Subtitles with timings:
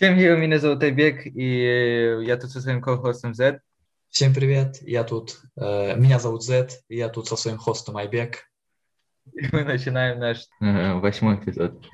[0.00, 3.60] Всем привет, меня зовут Айбек, и я тут со своим ко-хостом Z.
[4.08, 6.42] Всем привет, я тут, э, меня зовут
[6.88, 8.46] и я тут со своим хостом Айбек.
[9.34, 11.84] И мы начинаем наш э, восьмой эпизод.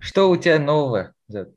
[0.00, 1.50] Что у тебя нового, Z?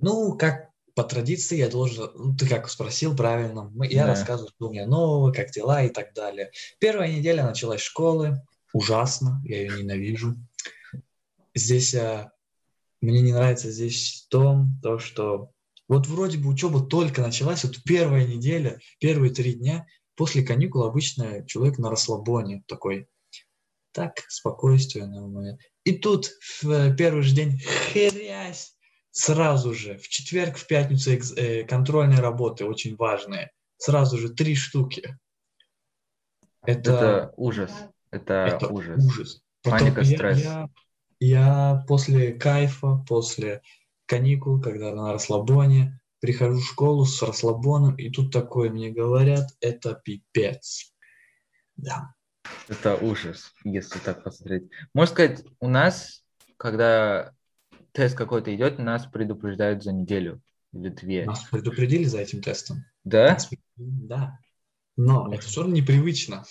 [0.00, 0.69] Ну, как
[1.02, 4.08] по традиции я должен, ну, ты как спросил правильно, мы, я Да.
[4.08, 6.50] рассказываю, что у меня нового, как дела и так далее.
[6.78, 8.42] Первая неделя началась школы,
[8.74, 10.36] ужасно, я ее ненавижу.
[11.54, 12.32] Здесь а,
[13.00, 15.52] мне не нравится здесь то, то, что
[15.88, 21.46] вот вроде бы учеба только началась, вот первая неделя, первые три дня, после каникул обычно
[21.46, 23.08] человек на расслабоне такой,
[23.92, 25.60] так, спокойствие на момент.
[25.84, 28.74] И тут в э, первый же день хрясь,
[29.10, 33.50] сразу же, в четверг, в пятницу э, контрольные работы очень важные.
[33.76, 35.16] Сразу же три штуки.
[36.62, 37.72] Это, Это ужас.
[38.10, 39.04] Это, это ужас.
[39.04, 39.42] ужас.
[39.62, 40.42] Паника, я, стресс.
[40.42, 40.68] Я,
[41.20, 43.62] я после кайфа, после
[44.06, 49.94] каникул, когда на расслабоне, прихожу в школу с расслабоном, и тут такое мне говорят, это
[49.94, 50.94] пипец.
[51.76, 52.14] Да.
[52.68, 54.70] Это ужас, если так посмотреть.
[54.92, 56.24] Можно сказать, у нас,
[56.56, 57.32] когда
[57.92, 60.40] тест какой-то идет, нас предупреждают за неделю
[60.72, 61.24] или две.
[61.24, 62.84] Нас предупредили за этим тестом.
[63.04, 63.36] Да?
[63.76, 64.38] Да.
[64.96, 66.44] Но это все равно непривычно.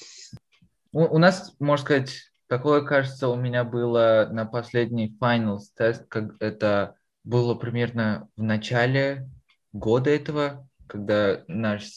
[0.92, 6.36] У, у нас, можно сказать, такое, кажется, у меня было на последний finals тест, как
[6.42, 9.30] это было примерно в начале
[9.72, 11.92] года этого, когда наш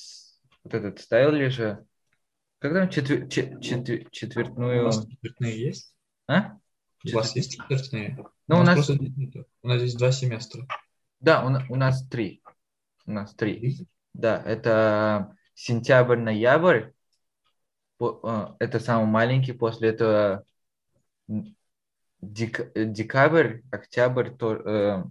[0.62, 1.84] вот этот ставили же,
[2.58, 5.94] когда четвер, чет- четвер- У четвертную, вас четвертные есть?
[6.28, 6.58] а?
[7.04, 8.16] У вас есть четвертные?
[8.46, 9.46] Ну, у нас, просто здесь нету.
[9.62, 10.66] У нас здесь два семестра.
[11.20, 12.42] да, у, у нас три,
[13.06, 13.86] у нас три.
[14.14, 16.90] Да, это сентябрь-ноябрь.
[17.96, 19.52] По- э, Это самый маленький.
[19.52, 20.44] После этого
[22.20, 25.04] дек- декабрь, октябрь, то, э,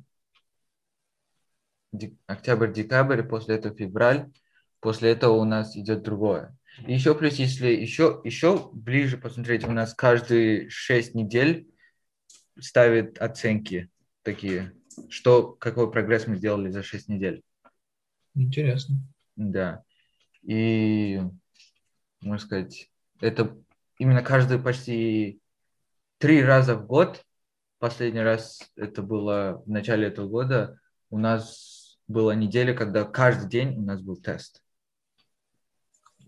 [1.91, 4.31] дек- октябрь-декабрь, после этого февраль.
[4.79, 6.55] После этого у нас идет другое.
[6.87, 11.70] И еще плюс, если еще, еще ближе посмотреть, у нас каждые 6 недель
[12.61, 13.89] ставят оценки
[14.23, 14.73] такие,
[15.09, 17.43] что, какой прогресс мы сделали за 6 недель.
[18.35, 18.97] Интересно.
[19.35, 19.83] Да.
[20.43, 21.21] И,
[22.21, 23.57] можно сказать, это
[23.97, 25.41] именно каждый почти
[26.17, 27.23] три раза в год.
[27.79, 30.79] Последний раз это было в начале этого года.
[31.09, 34.63] У нас была неделя, когда каждый день у нас был тест.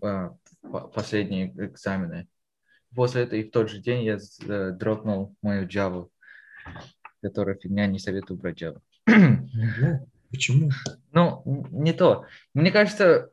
[0.02, 2.28] А, по- Последние экзамены.
[2.94, 6.08] После этого и в тот же день я э, дропнул мою Java,
[7.22, 8.80] которая фигня, не советую брать Java.
[10.30, 10.70] Почему?
[11.12, 12.26] Ну, не то.
[12.54, 13.30] Мне кажется,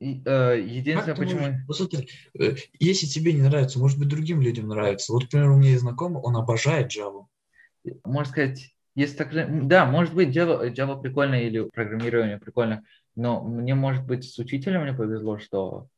[0.00, 1.40] э, единственное, Как почему...
[1.40, 2.08] можешь- Вот смотри,
[2.38, 5.12] э, если тебе не нравится, может быть, другим людям нравится.
[5.12, 7.26] Вот, например, у меня есть знакомый, он обожает Java.
[8.04, 9.30] Можно сказать, есть так.
[9.68, 12.82] Да, может быть, Java, Java прикольно или программирование прикольно,
[13.14, 15.88] но мне, может быть, с учителем мне повезло, что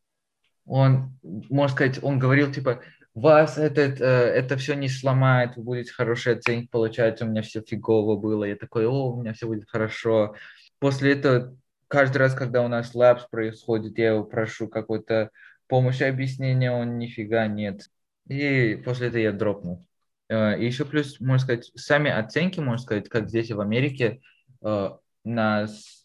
[0.66, 2.80] он, можно сказать, он говорил, типа,
[3.14, 7.62] вас этот, э, это все не сломает, вы будете хорошие оценки получать, у меня все
[7.62, 8.44] фигово было.
[8.44, 10.34] Я такой, о, у меня все будет хорошо.
[10.78, 11.56] После этого
[11.88, 15.30] каждый раз, когда у нас лапс происходит, я его прошу какой-то
[15.66, 17.88] помощи, объяснения, он нифига нет.
[18.28, 19.86] И после этого я дропнул.
[20.28, 24.20] Э, И еще плюс, можно сказать, сами оценки, можно сказать, как здесь в Америке,
[24.62, 24.90] э,
[25.24, 26.04] нас,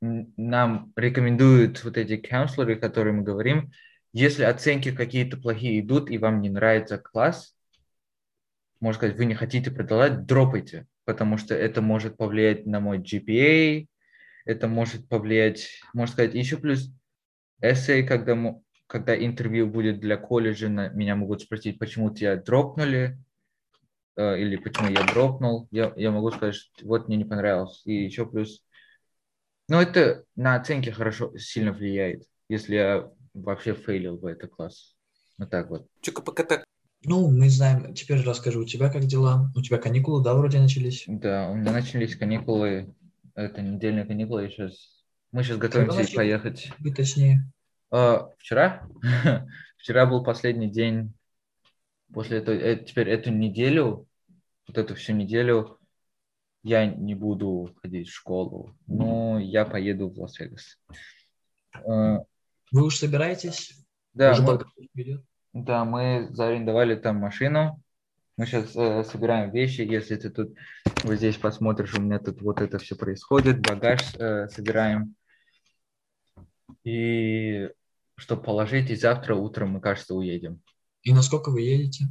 [0.00, 3.72] нам рекомендуют вот эти каунселоры, которые мы говорим,
[4.12, 7.54] если оценки какие-то плохие идут и вам не нравится класс,
[8.80, 13.86] можно сказать, вы не хотите продолжать, дропайте, потому что это может повлиять на мой GPA,
[14.44, 16.90] это может повлиять, можно сказать, еще плюс
[17.60, 18.36] эссей, когда,
[18.86, 23.18] когда интервью будет для колледжа, на- меня могут спросить, почему тебя дропнули,
[24.16, 27.82] э, или почему я дропнул, я, я могу сказать, что вот мне не понравилось.
[27.84, 28.62] И еще плюс,
[29.68, 34.96] ну это на оценки хорошо, сильно влияет, если я вообще фейлил в этот класс.
[35.38, 35.86] Вот так вот.
[37.04, 39.52] Ну, мы знаем, теперь расскажи, у тебя как дела?
[39.54, 41.04] У тебя каникулы, да, вроде начались?
[41.06, 42.92] Да, у меня начались каникулы,
[43.34, 46.16] это недельные каникулы, я сейчас, мы сейчас готовимся начали?
[46.16, 46.72] поехать.
[46.80, 47.44] Быть точнее.
[47.90, 48.88] А, вчера?
[49.78, 51.14] Вчера был последний день.
[52.12, 54.08] После этого, э, теперь эту неделю,
[54.66, 55.78] вот эту всю неделю
[56.64, 60.78] я не буду ходить в школу, но я поеду в Лас-Вегас.
[62.72, 63.72] Вы уж собираетесь?
[64.14, 65.24] Да, Уже мы, идет?
[65.52, 67.82] да, мы заарендовали там машину,
[68.36, 69.82] Мы сейчас э, собираем вещи.
[69.82, 70.56] Если ты тут
[71.04, 73.60] вот здесь посмотришь, у меня тут вот это все происходит.
[73.60, 75.14] Багаж э, собираем.
[76.84, 77.70] И
[78.16, 80.60] чтобы положить, и завтра утром мы, кажется, уедем.
[81.02, 82.06] И насколько вы едете?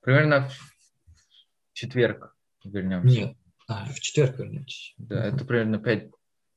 [0.00, 3.16] Примерно в четверг вернемся.
[3.20, 3.36] Нет.
[3.68, 4.94] А, в четверг вернетесь.
[4.98, 5.78] Да, это примерно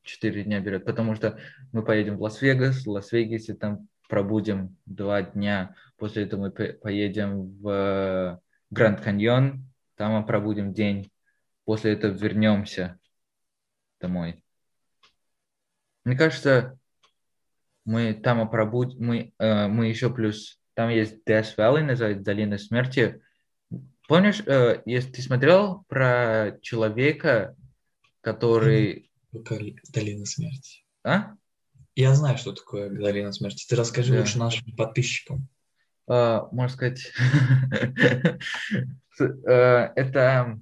[0.06, 1.40] 5-4 дня берет, потому что
[1.72, 8.42] мы поедем в Лас-Вегас, в Лас-Вегасе там пробудем два дня, после этого мы поедем в
[8.70, 11.12] Гранд Каньон, там мы пробудем день,
[11.66, 13.00] после этого вернемся
[14.00, 14.44] домой.
[16.04, 16.78] Мне кажется,
[17.84, 23.22] мы там пробудем, мы, э, мы еще плюс, там есть Death Valley, называется Долина Смерти.
[24.08, 27.56] Помнишь, э, если ты смотрел про человека,
[28.22, 29.10] который...
[29.44, 30.86] Долина Смерти.
[31.04, 31.36] А?
[31.96, 33.66] Я знаю, что такое долина смерти.
[33.68, 34.20] Ты расскажи да.
[34.20, 35.48] лучше нашим подписчикам.
[36.08, 37.12] Uh, можно сказать,
[39.20, 40.60] uh, это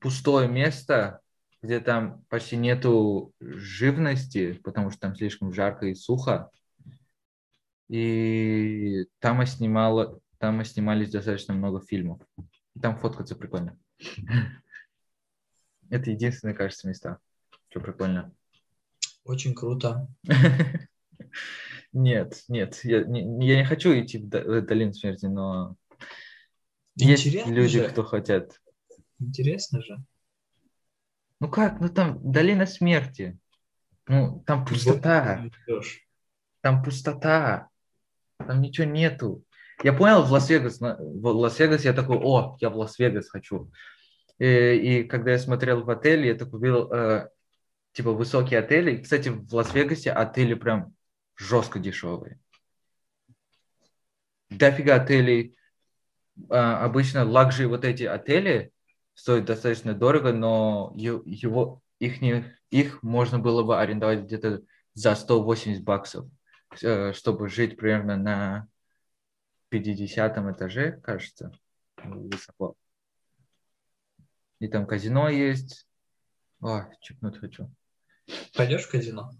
[0.00, 1.20] пустое место,
[1.62, 6.50] где там почти нету живности, потому что там слишком жарко и сухо.
[7.88, 12.20] И там мы, снимала, там мы снимались достаточно много фильмов.
[12.74, 13.78] И там фоткаться прикольно.
[15.90, 17.18] Это единственное, кажется, места,
[17.74, 18.32] что прикольно.
[19.24, 20.06] Очень круто.
[21.92, 25.76] Нет, нет, я не, я не хочу идти в долину смерти, но
[26.96, 27.88] Интересно есть люди, же.
[27.88, 28.60] кто хотят.
[29.20, 30.04] Интересно же.
[31.38, 33.38] Ну как, ну там долина смерти.
[34.08, 35.48] Ну, там пустота.
[36.62, 37.68] Там пустота.
[38.38, 39.44] Там ничего нету.
[39.84, 43.70] Я понял в Лас-Вегас, в Лас-Вегас я такой, о, я в Лас-Вегас хочу.
[44.40, 47.28] И, и когда я смотрел в отеле, я такой видел, э,
[47.94, 49.00] типа высокие отели.
[49.00, 50.94] Кстати, в Лас-Вегасе отели прям
[51.36, 52.38] жестко дешевые.
[54.50, 55.56] Дофига отелей.
[56.50, 58.72] А, обычно лакжи вот эти отели
[59.14, 64.62] стоят достаточно дорого, но его, их, не, их можно было бы арендовать где-то
[64.94, 66.26] за 180 баксов,
[66.82, 68.68] э, чтобы жить примерно на
[69.68, 71.52] 50 этаже, кажется,
[72.02, 72.74] высоко.
[74.58, 75.86] И там казино есть.
[76.60, 77.70] О, чипнуть хочу.
[78.54, 79.30] Пойдешь в казино?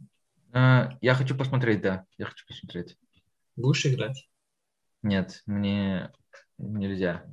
[0.52, 2.06] А, я хочу посмотреть, да.
[2.18, 2.96] Я хочу посмотреть.
[3.56, 4.28] Будешь играть?
[5.02, 6.12] Нет, мне
[6.58, 7.24] нельзя.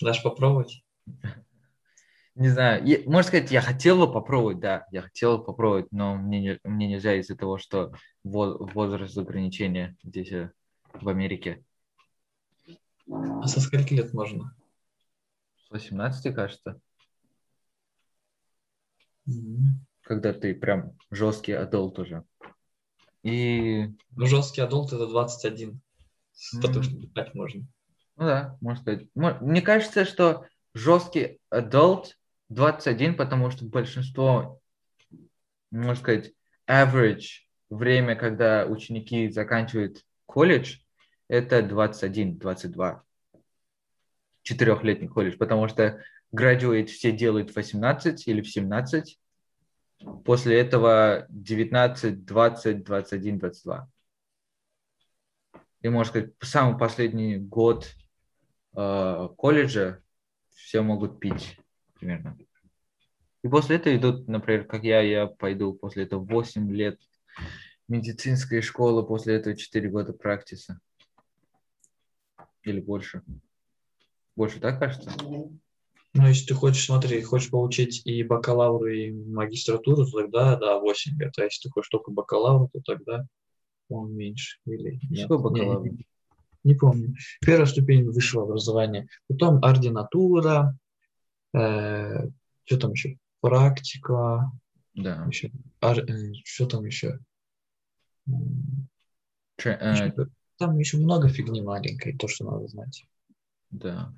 [0.00, 0.82] Дашь попробовать?
[2.34, 2.86] Не знаю.
[2.86, 4.86] Я, можно сказать, я хотел бы попробовать, да.
[4.90, 7.92] Я хотел бы попробовать, но мне, не, мне нельзя из-за того, что
[8.24, 10.50] возраст ограничения здесь, э,
[10.94, 11.64] в Америке.
[13.10, 14.56] А со скольки лет можно?
[15.66, 16.80] С 18, кажется.
[20.02, 22.24] Когда ты прям жесткий адолт уже.
[23.22, 23.88] И...
[24.16, 25.70] Ну, жесткий адолт это 21.
[25.70, 26.60] Mm-hmm.
[26.62, 27.66] Потому что так можно.
[28.16, 29.08] Ну да, можно сказать.
[29.14, 32.18] Мне кажется, что жесткий адолт
[32.48, 34.60] 21, потому что большинство,
[35.70, 36.32] можно сказать,
[36.68, 40.78] average время, когда ученики заканчивают колледж,
[41.28, 43.00] это 21-22.
[44.42, 46.02] Четырехлетний колледж, потому что
[46.34, 49.18] graduate все делают в 18 или в 17,
[50.24, 53.88] после этого 19, 20, 21, 22.
[55.82, 57.90] И, можно сказать, самый последний год
[58.76, 60.02] э, колледжа
[60.50, 61.58] все могут пить
[61.94, 62.36] примерно.
[63.42, 67.00] И после этого идут, например, как я, я пойду после этого 8 лет
[67.88, 70.78] медицинской школы, после этого 4 года практиса.
[72.62, 73.22] Или больше.
[74.36, 75.10] Больше, так кажется?
[76.12, 81.18] Ну, если ты хочешь, смотри, хочешь получить и бакалавру, и магистратуру, то тогда, да, 8
[81.18, 81.32] лет.
[81.38, 83.24] А если ты хочешь только бакалавру, то тогда
[83.88, 84.58] он меньше.
[84.66, 85.26] Или нет.
[85.26, 85.84] Что бакалавр?
[85.84, 86.06] Не, не,
[86.64, 87.14] не помню.
[87.40, 89.08] Первая ступень высшего образования.
[89.28, 90.76] Потом ординатура,
[91.54, 92.28] э,
[92.64, 93.16] что там еще?
[93.40, 94.50] Практика.
[94.94, 95.26] Да.
[95.30, 97.20] Еще, ар, э, что там еще?
[99.56, 100.10] Че, э...
[100.58, 103.06] Там еще много фигни маленькой, то, что надо знать.
[103.70, 104.12] Да.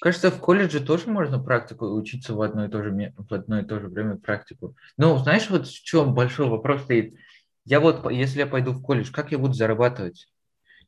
[0.00, 3.64] Кажется, в колледже тоже можно практику учиться в одно и то же, в одно и
[3.64, 4.76] то же время практику.
[4.96, 7.16] Но знаешь, вот в чем большой вопрос стоит?
[7.64, 10.28] Я вот, если я пойду в колледж, как я буду зарабатывать?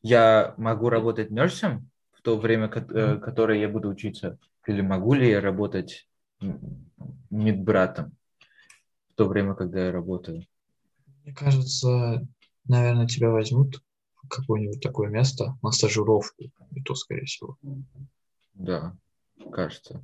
[0.01, 4.39] Я могу работать нерсом в то время, э, которое я буду учиться?
[4.65, 6.07] Или могу ли я работать
[7.29, 8.15] медбратом
[9.09, 10.45] в то время, когда я работаю?
[11.23, 12.25] Мне кажется,
[12.65, 13.81] наверное, тебя возьмут
[14.15, 17.57] в какое-нибудь такое место на стажировку, и то, скорее всего.
[18.53, 18.95] Да,
[19.51, 20.03] кажется.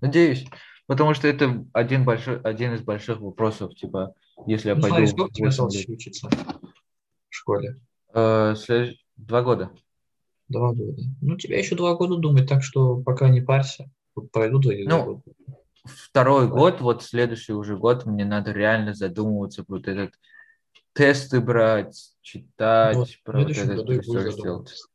[0.00, 0.46] Надеюсь,
[0.86, 4.14] потому что это один, большой, один из больших вопросов, типа,
[4.46, 5.06] если я ну, пойду...
[5.06, 7.80] Сколько тебе осталось учиться в школе?
[8.12, 8.96] Э, след...
[9.16, 9.70] Два года.
[10.48, 11.02] Два года.
[11.22, 13.90] Ну, тебе еще два года думать, так что пока не парься.
[14.14, 15.22] Эти два Ну, года.
[15.84, 20.14] Второй год, вот следующий уже год, мне надо реально задумываться, вот этот
[20.92, 24.36] тесты брать, читать, Вот, про вот этот году и будешь research делать.
[24.36, 24.88] задумываться.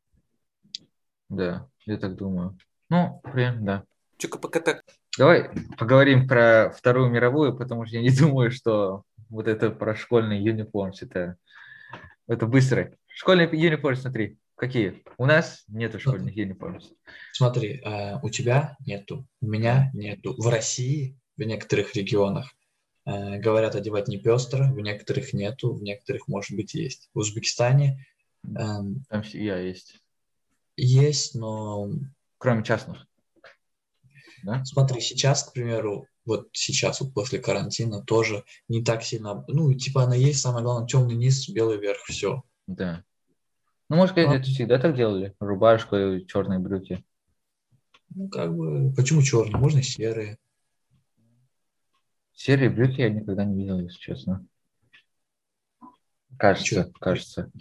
[1.30, 2.58] Да, я так думаю.
[2.92, 3.86] Ну, прям, да.
[4.18, 4.84] Чука-пока-так.
[5.18, 10.38] Давай поговорим про Вторую мировую, потому что я не думаю, что вот это про школьный
[10.40, 11.38] униформ, это,
[12.28, 12.92] это быстро.
[13.08, 15.04] Школьный униформ, смотри, какие?
[15.18, 16.82] У нас нету школьных униформ.
[17.32, 20.36] Смотри, э, у тебя нету, у меня нету.
[20.38, 22.52] В России, в некоторых регионах,
[23.06, 27.10] э, говорят одевать не пестро, в некоторых нету, в некоторых, может быть, есть.
[27.14, 28.06] В Узбекистане
[28.44, 29.96] эм, Там я есть,
[30.76, 31.90] есть, но
[32.42, 33.08] кроме частных.
[34.44, 34.66] Да?
[34.66, 40.04] смотри, сейчас, к примеру, вот сейчас, вот после карантина, тоже не так сильно, ну, типа
[40.06, 42.42] она есть, самое главное, темный низ, белый верх, все.
[42.66, 43.04] Да.
[43.88, 44.36] Ну, может, сказать, А.
[44.38, 45.36] это всегда так делали?
[45.40, 47.06] Рубашку и черные брюки.
[48.10, 49.60] Ну, как бы, почему черный?
[49.60, 50.40] Можно и серые.
[52.34, 54.44] Серые брюки я никогда не видел, если честно.
[56.40, 56.92] Кажется, Чё?
[57.00, 57.52] кажется.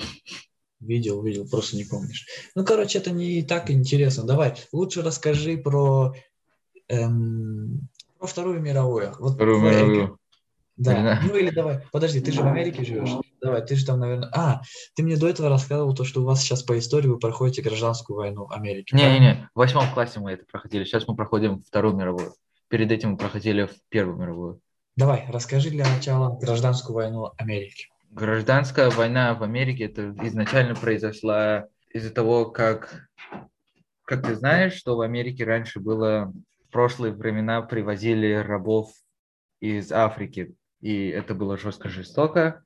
[0.81, 2.27] Видел, видел, просто не помнишь.
[2.55, 4.25] Ну, короче, это не так интересно.
[4.25, 6.15] Давай, лучше расскажи про,
[6.89, 9.15] эм, про Вторую мировую.
[9.19, 10.19] Вот Вторую мировую.
[10.79, 10.95] Да.
[10.95, 11.21] Да.
[11.23, 13.11] Ну или давай, подожди, ты же в Америке живешь.
[13.43, 14.31] Давай, ты же там, наверное...
[14.33, 14.63] А,
[14.95, 18.17] ты мне до этого рассказывал то, что у вас сейчас по истории вы проходите гражданскую
[18.17, 18.95] войну Америки.
[18.95, 20.85] Не-не-не, в восьмом классе мы это проходили.
[20.85, 22.35] Сейчас мы проходим Вторую мировую.
[22.69, 24.61] Перед этим мы проходили Первую мировую.
[24.97, 27.89] Давай, расскажи для начала гражданскую войну Америки.
[28.11, 33.09] Гражданская война в Америке это изначально произошла из-за того, как,
[34.05, 36.33] как ты знаешь, что в Америке раньше было,
[36.67, 38.91] в прошлые времена привозили рабов
[39.61, 42.65] из Африки, и это было жестко жестоко.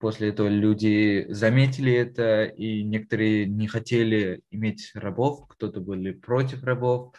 [0.00, 7.14] После этого люди заметили это, и некоторые не хотели иметь рабов, кто-то были против рабов,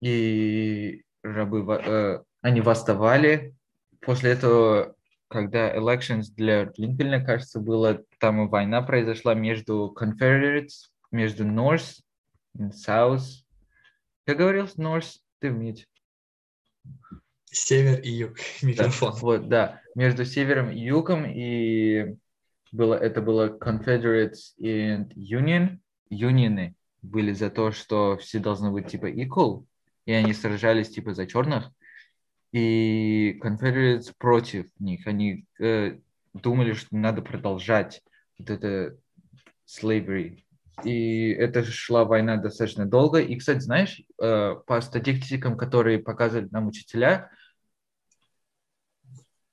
[0.00, 3.54] и рабы, э, они восставали.
[4.00, 4.95] После этого
[5.28, 12.00] когда elections для Линкольна, кажется, было, там и война произошла между Confederates, между North
[12.54, 13.44] и South.
[14.26, 15.88] Я говорил North, ты вмить.
[17.46, 18.36] Север и юг.
[18.62, 19.14] Микрофон.
[19.20, 22.16] Вот, да, между севером и югом, и
[22.72, 25.78] было, это было Confederates и Union.
[26.08, 29.64] Юнионы были за то, что все должны быть типа equal,
[30.04, 31.70] и они сражались типа за черных,
[32.52, 35.06] и Confederates против них.
[35.06, 35.98] Они э,
[36.32, 38.02] думали, что надо продолжать
[38.38, 38.96] вот это
[39.66, 40.42] slavery.
[40.84, 43.18] И это шла война достаточно долго.
[43.18, 47.30] И, кстати, знаешь, э, по статистикам, которые показывали нам учителя,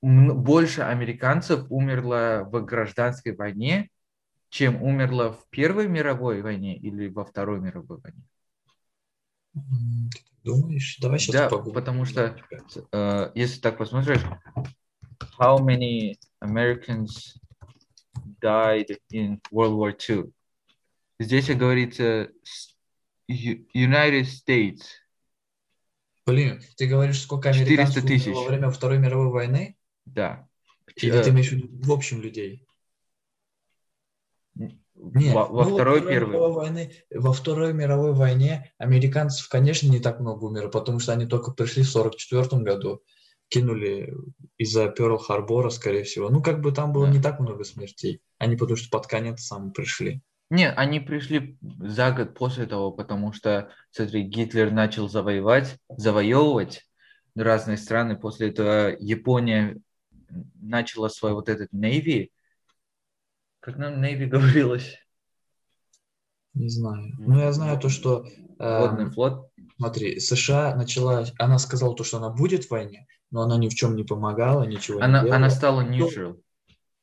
[0.01, 3.89] больше американцев умерло в гражданской войне,
[4.49, 8.23] чем умерло в Первой мировой войне или во Второй мировой войне.
[10.43, 10.97] Думаешь?
[10.99, 11.73] Давай сейчас Да, погуглим.
[11.75, 12.35] потому что
[12.91, 14.21] э, если так посмотришь,
[15.39, 17.37] how many Americans
[18.41, 20.31] died in World War II?
[21.19, 22.29] Здесь говорится
[23.29, 24.81] United States.
[26.25, 28.33] Блин, ты говоришь, сколько 400 американцев тысяч.
[28.33, 29.77] во время Второй мировой войны?
[30.05, 30.47] Да.
[30.97, 32.65] Или Э, ты имеешь в виду в общем людей?
[34.95, 36.33] Во, Нет, во ну вот Второй, Второй Первой.
[36.33, 41.25] мировой войны, во Второй мировой войне американцев, конечно, не так много умерло, потому что они
[41.25, 43.01] только пришли в 1944 году,
[43.49, 44.13] кинули
[44.57, 46.29] из-за Перл-Харбора, скорее всего.
[46.29, 47.13] Ну, как бы там было Да.
[47.13, 48.21] не так много смертей.
[48.37, 50.21] Они потому что под конец сами пришли.
[50.49, 56.83] Не, они пришли за год после того, потому что, смотри, Гитлер начал завоевать, завоевывать
[57.35, 58.15] разные страны.
[58.15, 59.77] После этого Япония
[60.61, 62.29] начала свой вот этот Navy.
[63.63, 64.97] Как нам Navy говорилось?
[66.53, 67.13] Не знаю.
[67.17, 68.25] Ну, я знаю то, что...
[68.59, 69.49] э, Водный флот.
[69.77, 71.25] Смотри, США начала...
[71.39, 74.63] Она сказала то, что она будет в войне, но она ни в чем не помогала,
[74.63, 75.37] ничего не Она, делала.
[75.37, 76.39] она стала neutral.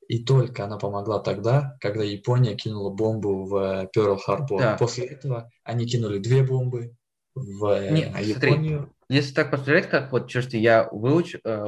[0.07, 4.61] И только она помогла тогда, когда Япония кинула бомбу в Перл-Харбор.
[4.61, 4.77] Да.
[4.77, 6.95] После этого они кинули две бомбы
[7.35, 8.51] в э, Не, смотри.
[8.51, 8.95] Японию.
[9.09, 11.67] Если так посмотреть, как вот что я выуч, э,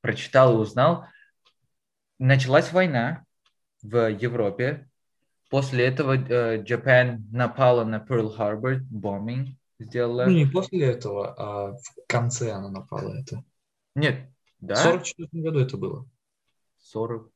[0.00, 1.04] прочитал и узнал,
[2.18, 3.24] началась война
[3.82, 4.88] в Европе.
[5.48, 10.26] После этого э, Japan напала на Перл-Харбор, бомбинг сделала.
[10.26, 13.44] Ну, не после этого, а в конце она напала это.
[13.94, 14.76] Нет, да?
[14.76, 16.08] В 1944 году это было.
[16.78, 17.32] 40.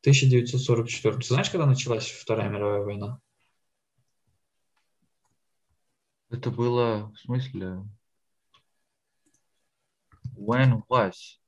[0.00, 1.16] 1944.
[1.16, 3.20] Ты знаешь, когда началась Вторая мировая война?
[6.30, 7.84] Это было, в смысле?
[10.36, 11.38] When was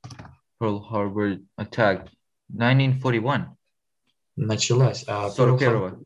[0.59, 2.11] Pearl Harbor attacked?
[2.55, 3.57] 1941.
[4.37, 5.05] началась.
[5.07, 5.87] А Pearl 41-го.
[5.89, 6.05] Harbor-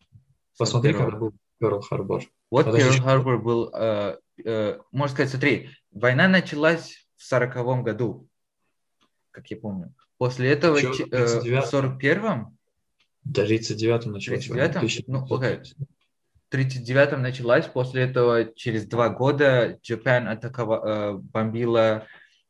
[0.59, 1.05] Посмотри, 41-го.
[1.05, 2.23] когда был Перл Харбор.
[2.51, 8.29] Вот Подожди, Перл-Харбор был, э, э, можно сказать, смотри, война началась в сороковом году,
[9.31, 9.93] как я помню.
[10.19, 11.63] После этого Чё, э, в 39-м?
[11.67, 12.57] сорок первом,
[13.25, 14.67] В 39-м началась война.
[14.69, 15.05] 39-м?
[15.09, 15.75] Ну, 1939.
[16.51, 22.07] в 39-м началась, после этого через два года Japan атаковала, бомбила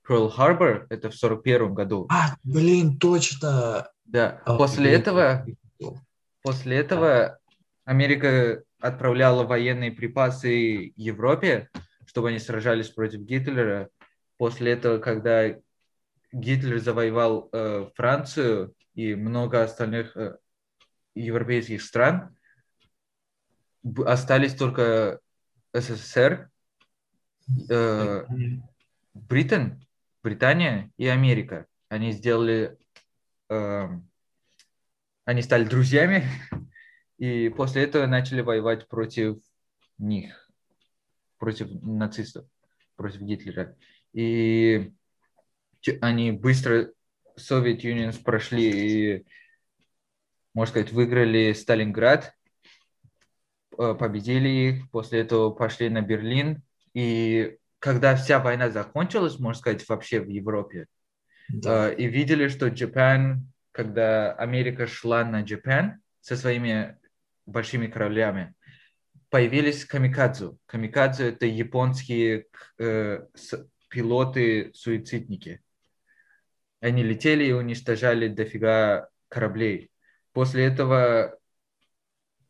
[0.06, 2.06] Перл-Харбор, это в сорок первом году.
[2.11, 3.88] А, блин, точно!
[4.04, 5.46] Да, А, после блин, этого
[6.44, 7.38] После этого
[7.87, 11.70] Америка отправляла военные припасы Европе,
[12.04, 13.88] чтобы они сражались против Гитлера.
[14.37, 15.56] После этого, когда
[16.32, 20.37] Гитлер завоевал э, Францию и много остальных э,
[21.14, 22.37] европейских стран,
[24.04, 25.20] остались только
[25.73, 26.50] СССР,
[27.70, 28.25] э,
[29.14, 29.84] Британ,
[30.25, 31.66] Британия и Америка.
[31.90, 32.78] Они сделали,
[33.50, 34.11] эм,
[35.26, 36.25] они стали друзьями,
[37.19, 39.37] и после этого начали воевать против
[39.99, 40.50] них,
[41.37, 42.47] против нацистов,
[42.97, 43.76] против Гитлера.
[44.14, 44.95] И
[46.00, 46.90] они быстро
[47.38, 49.26] Soviet Union прошли и,
[50.54, 52.35] можно сказать, выиграли Сталинград,
[53.76, 56.62] э, победили их, после этого пошли на Берлин.
[56.95, 60.87] И когда вся война закончилась, можно сказать, вообще в Европе,
[61.50, 61.91] Да.
[61.91, 63.41] э, и видели, что Japan,
[63.73, 66.97] когда Америка шла на Japan со своими
[67.45, 68.55] большими кораблями,
[69.29, 70.59] появились камикадзу.
[70.64, 72.47] Камикадзу– это японские
[72.79, 73.26] э,
[73.91, 75.61] пилоты-суицидники.
[76.81, 79.91] Они летели и уничтожали дофига кораблей.
[80.33, 81.38] После этого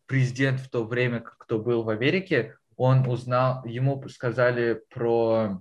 [0.07, 5.61] президент в то время, кто был в Америке, он узнал, ему сказали про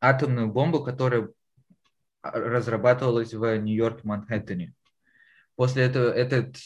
[0.00, 1.28] атомную бомбу, которая
[2.22, 4.74] разрабатывалась в Нью-Йорке, Манхэттене.
[5.56, 6.56] После этого этот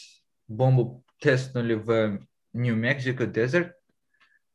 [0.47, 3.75] бомбу тестнули в Нью-Мексико, дезерт,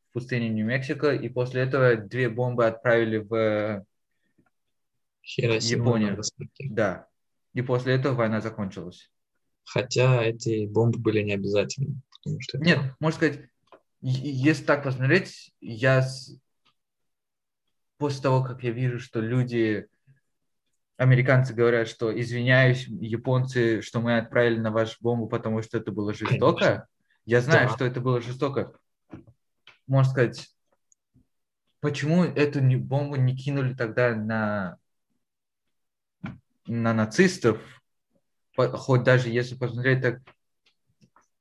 [0.09, 3.85] в пустыне Нью-Мексико, и после этого две бомбы отправили в...
[5.23, 5.99] Хиросима.
[5.99, 6.67] Нагасаки.
[6.69, 7.07] Да.
[7.53, 9.11] И после этого война закончилась.
[9.65, 12.01] Хотя эти бомбы были не обязательны.
[12.23, 13.49] Потому что это- Нет, можно сказать,
[14.01, 16.07] если так посмотреть, я
[17.97, 19.87] после того, как я вижу, что люди,
[20.97, 26.13] американцы говорят, что извиняюсь, японцы, что мы отправили на вашу бомбу, потому что это было
[26.13, 26.87] жестоко, Конечно.
[27.25, 27.75] я знаю, Да.
[27.75, 28.71] что это было жестоко.
[29.85, 30.49] Можно сказать,
[31.81, 34.77] почему эту бомбу не кинули тогда на,
[36.67, 37.61] на нацистов,
[38.55, 40.21] хоть даже если посмотреть так,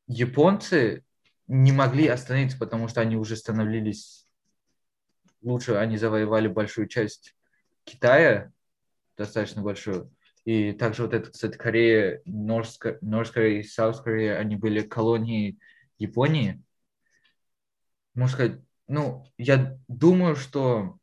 [0.08, 1.04] японцы
[1.48, 4.26] не могли остановиться, потому что они уже становились
[5.42, 7.34] лучше, они завоевали большую часть
[7.84, 8.52] Китая,
[9.16, 10.12] достаточно большую.
[10.44, 15.58] И также вот это, кстати, Корея, North North Korea и South Korea, они были колонии
[15.98, 16.62] Японии.
[18.14, 20.98] Можно сказать, ну, я думаю, что,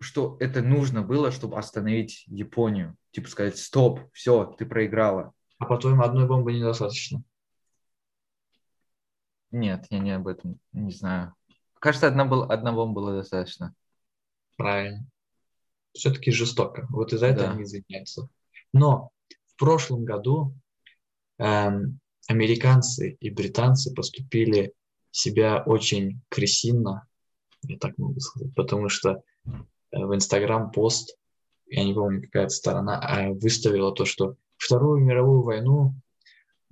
[0.00, 2.96] что это нужно было, чтобы остановить Японию.
[3.12, 5.32] Типа сказать, стоп, все, ты проиграла.
[5.58, 7.22] А по-твоему, одной бомбы недостаточно?
[9.54, 11.32] Нет, я не об этом не знаю.
[11.78, 13.72] Кажется, одна, был, одна бомба была достаточно.
[14.56, 15.06] Правильно.
[15.92, 16.88] Все-таки жестоко.
[16.90, 17.52] Вот из-за этого Да.
[17.52, 18.28] они извиняются.
[18.72, 19.10] Но
[19.46, 20.56] в прошлом году
[21.38, 24.72] эм, американцы и британцы поступили
[25.12, 27.06] себя очень крысинно,
[27.62, 29.52] я так могу сказать, потому что э,
[29.92, 31.16] в Инстаграм пост,
[31.66, 35.94] я не помню, какая-то сторона, а, выставила то, что Вторую мировую войну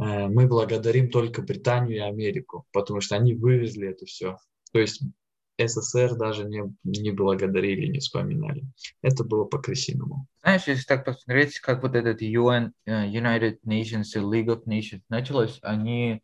[0.03, 4.39] мы благодарим только Британию и Америку, потому что они вывезли это все.
[4.73, 5.03] То есть
[5.59, 8.65] СССР даже не, не благодарили, не вспоминали.
[9.03, 10.27] Это было по-крысиному.
[10.43, 15.03] Знаешь, если так посмотреть, как вот этот UN, э, United Nations и League of Nations
[15.09, 16.23] началось, они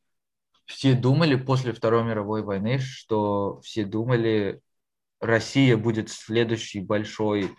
[0.65, 4.61] все думали после Второй мировой войны, что все думали,
[5.21, 7.51] Россия будет следующей большой,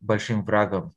[0.00, 0.92] большим врагом,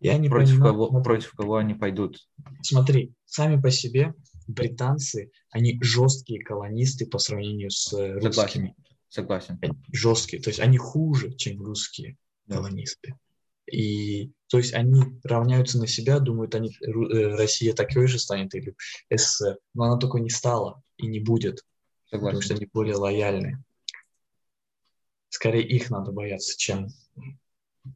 [0.00, 2.28] Я не против понимаю, кого, против кого они пойдут.
[2.62, 4.12] смотри, сами по себе
[4.46, 8.22] британцы, они жесткие колонисты по сравнению с э, Согласен,
[8.62, 8.74] русскими.
[9.08, 9.60] согласен.
[9.92, 12.56] Жесткие, то есть они хуже, чем русские Да.
[12.56, 13.14] колонисты.
[13.72, 18.76] И то есть они равняются на себя, думают, они, э, Россия такой же станет или
[19.10, 21.64] СССР, но она такой не стала и не будет,
[22.10, 22.56] потому что Согласен.
[22.56, 23.64] они более лояльны.
[25.28, 26.88] Скорее их надо бояться, чем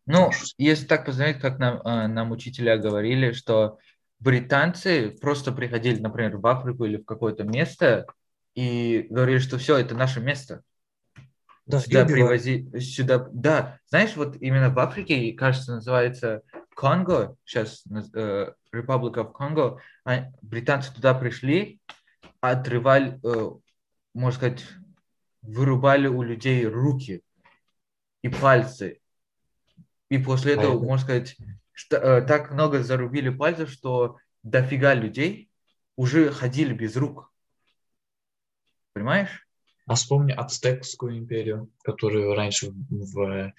[0.07, 3.79] Ну, если так посмотреть, как нам, э, нам учителя говорили, что
[4.19, 8.07] британцы просто приходили, например, в Африку или в какое-то место
[8.55, 10.63] и говорили, что все, это наше место.
[11.67, 12.43] да, сюда убивают.
[12.43, 16.43] привози, сюда, да, знаешь, вот именно в Африке, кажется, называется
[16.75, 21.81] Конго, сейчас э, Republic of Congo, а, британцы туда пришли,
[22.41, 23.51] отрывали, э,
[24.15, 24.65] можно сказать,
[25.43, 27.23] вырубали у людей руки
[28.23, 29.00] и пальцы.
[30.11, 31.37] И после этого, а можно сказать,
[31.73, 35.51] что, э, так много зарубили пальцев, что дофига людей
[35.97, 37.33] уже ходили без рук.
[38.93, 39.47] Понимаешь?
[39.87, 43.53] А вспомни Ацтекскую империю, которая раньше в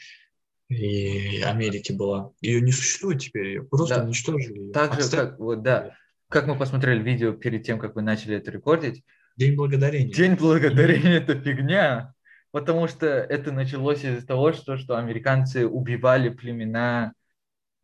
[0.72, 2.32] и Америке была.
[2.40, 4.04] Ее не существует теперь, ее просто да.
[4.06, 4.72] уничтожили.
[4.72, 5.96] Так же, как, вот, да,
[6.30, 9.04] как мы посмотрели видео перед тем, как вы начали это рекордить.
[9.36, 10.14] День благодарения.
[10.14, 12.14] День благодарения– это фигня,
[12.52, 17.14] потому что это началось из-за того, что, что американцы убивали племена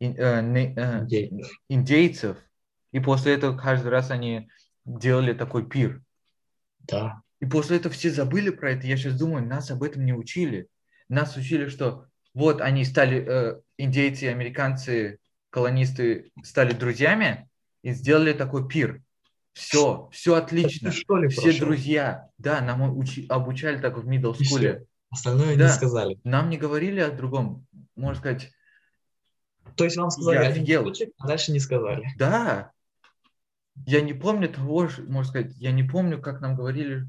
[0.00, 1.58] ин, э, не, э, индейцев.
[1.68, 2.36] индейцев,
[2.92, 4.48] и после этого каждый раз они
[4.84, 6.02] делали такой пир.
[6.80, 7.22] Да.
[7.40, 8.86] И после этого все забыли про это.
[8.86, 10.68] Я сейчас думаю, нас об этом не учили.
[11.08, 15.18] Нас учили, что вот они стали, э, индейцы, американцы,
[15.50, 17.48] колонисты стали друзьями
[17.82, 19.02] и сделали такой пир.
[19.58, 20.88] Все, все отлично.
[20.88, 21.66] Ли все прошел?
[21.66, 22.30] друзья.
[22.38, 24.86] Да, нам учи, обучали так в middle school.
[25.10, 25.66] Остальное да.
[25.66, 26.20] не сказали.
[26.22, 27.66] Нам не говорили о другом.
[27.96, 28.52] Можно сказать,
[29.74, 32.08] то есть вам сказали я один случай, а дальше не сказали.
[32.16, 32.70] Да.
[33.86, 37.08] Я не помню того, можно сказать, я не помню, как нам говорили,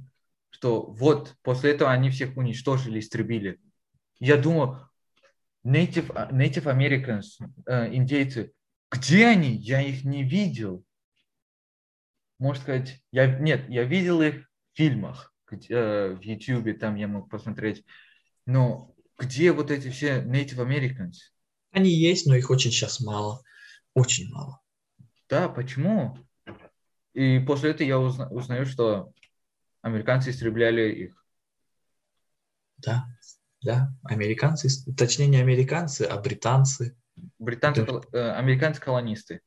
[0.50, 3.60] что вот после этого они всех уничтожили, истребили.
[4.20, 4.90] Я думаю,
[5.64, 8.54] Native, Native Americans, э, индейцы,
[8.92, 9.56] где они?
[9.56, 10.84] Я их не видел.
[12.40, 17.08] Можно сказать, я, нет, я видел их в фильмах, где, э, в YouTube, там я
[17.08, 17.86] мог посмотреть.
[18.46, 21.34] Но где вот эти все Native Americans?
[21.72, 23.44] Они есть, но их очень сейчас мало.
[23.94, 24.62] Очень мало.
[25.28, 26.18] Да, почему?
[27.14, 29.12] И после этого я узна, узнаю, что
[29.82, 31.26] американцы истребляли их.
[32.78, 33.06] Да,
[33.62, 36.96] да, американцы, точнее не американцы, а британцы.
[37.38, 38.02] Британцы, да.
[38.14, 39.42] э, американцы-колонисты.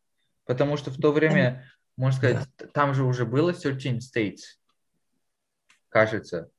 [0.44, 2.66] Потому что в то время, можно сказать, да.
[2.68, 4.58] там же уже было 13 states,
[5.88, 6.50] кажется,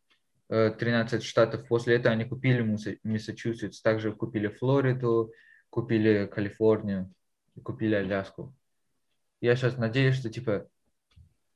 [0.50, 1.67] 13 э, штатов.
[1.67, 2.62] После этого они купили
[3.04, 5.32] Массачусетс, также купили Флориду,
[5.69, 7.13] купили Калифорнию,
[7.63, 8.54] купили Аляску.
[9.41, 10.67] Я сейчас надеюсь, что типа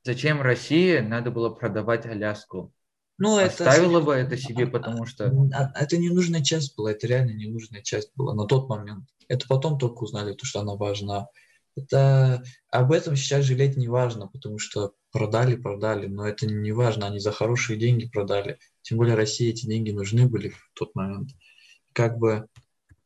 [0.04, 2.74] зачем России надо было продавать Аляску?
[3.20, 4.06] Ну, Оставила это...
[4.06, 5.32] бы это себе, потому что...
[5.54, 9.08] А, это ненужная часть была, это реально ненужная часть была на тот момент.
[9.28, 11.28] Это потом только узнали, то, что она важна.
[11.78, 17.06] Это об этом сейчас жалеть не важно, потому что продали, продали, но это не важно,
[17.06, 18.58] они за хорошие деньги продали.
[18.82, 21.30] Тем более России эти деньги нужны были в тот момент.
[21.94, 22.48] Как бы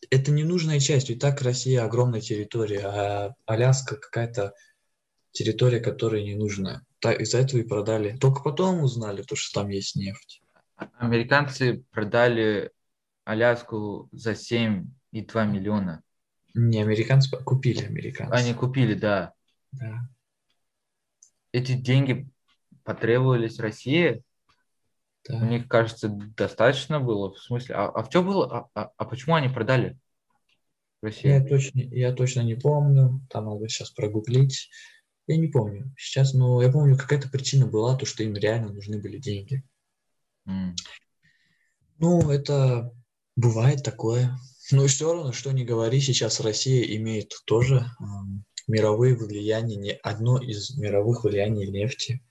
[0.10, 4.54] это ненужная часть, и так Россия огромная территория, а Аляска какая-то
[5.32, 6.84] территория, которая не нужна.
[7.20, 8.18] Из-за этого и продали.
[8.18, 10.42] Только потом узнали, то, что там есть нефть.
[10.98, 12.72] Американцы продали
[13.26, 14.86] Аляску за 7,2
[15.48, 16.04] миллиона.
[16.54, 18.34] Не, американцы купили американцы.
[18.34, 19.34] Они купили, да.
[19.72, 20.02] Да.
[21.52, 22.30] Эти деньги
[22.84, 24.24] потребовались России.
[25.28, 25.38] Да.
[25.38, 27.34] Мне кажется, достаточно было.
[27.34, 28.70] В смысле, а, а в чем было?
[28.74, 29.98] А, а, а почему они продали
[31.02, 31.36] Россию?
[31.36, 33.22] Я точно, я точно не помню.
[33.30, 34.70] Там надо сейчас прогуглить.
[35.28, 39.00] Я не помню сейчас, но я помню, какая-то причина была, то, что им реально нужны
[39.00, 39.64] были деньги.
[40.48, 40.74] Mm.
[42.00, 42.92] Ну, это
[43.36, 44.36] бывает такое.
[44.72, 48.04] Но все равно, что не говори, сейчас Россия имеет тоже э,
[48.68, 52.24] мировые влияния, не одно из мировых влияний нефти.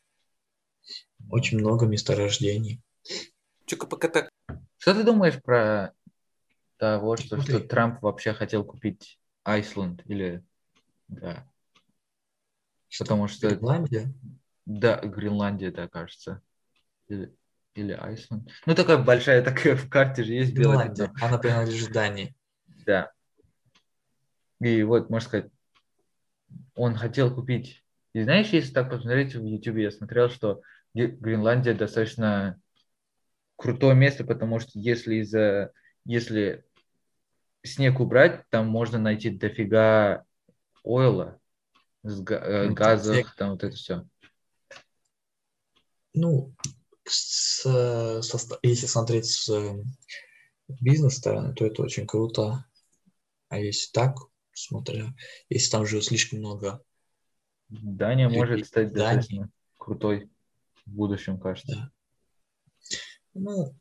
[1.31, 2.81] Очень много месторождений.
[3.66, 5.92] Что ты думаешь про
[6.79, 10.42] того, что, что Трамп вообще хотел купить Айсланд или
[11.11, 11.46] да?
[12.88, 14.12] Что, Потому что Гренландия?
[14.64, 16.42] Да, Гренландия, да, кажется.
[17.09, 17.35] Или,
[17.74, 18.50] или Айсланд.
[18.66, 21.12] Ну, такая большая, такая в карте же есть Гренландия.
[21.20, 22.35] Она принадлежит Дании.
[22.87, 23.11] Да.
[24.61, 25.50] И вот, можно сказать,
[26.74, 27.83] он хотел купить.
[28.12, 30.62] И знаешь, если так посмотреть в YouTube, я смотрел, что
[30.94, 32.61] Гренландия достаточно
[33.56, 35.72] крутое место, потому что если из-за
[36.04, 36.64] если
[37.62, 40.24] снег убрать, там можно найти дофига
[40.83, 41.38] ойла,
[42.02, 44.06] э, газов, там вот это все.
[46.14, 46.52] Ну,
[47.12, 49.83] с, со, если смотреть с э,
[50.81, 52.64] бизнес-стороны, то это очень круто.
[53.49, 54.16] А если так,
[54.53, 55.14] смотря,
[55.49, 56.83] если там же слишком много...
[57.68, 60.31] Дания может стать достаточно крутой
[60.87, 61.77] в будущем, кажется.
[61.77, 61.92] Да.
[63.35, 63.75] Ну,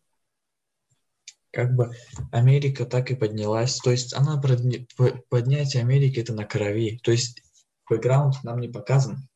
[1.51, 1.91] как бы
[2.31, 3.77] Америка так и поднялась.
[3.77, 4.85] То есть она подня...
[5.29, 6.99] поднятие Америки это на крови.
[7.03, 7.41] То есть
[7.89, 9.27] бэкграунд нам не показан.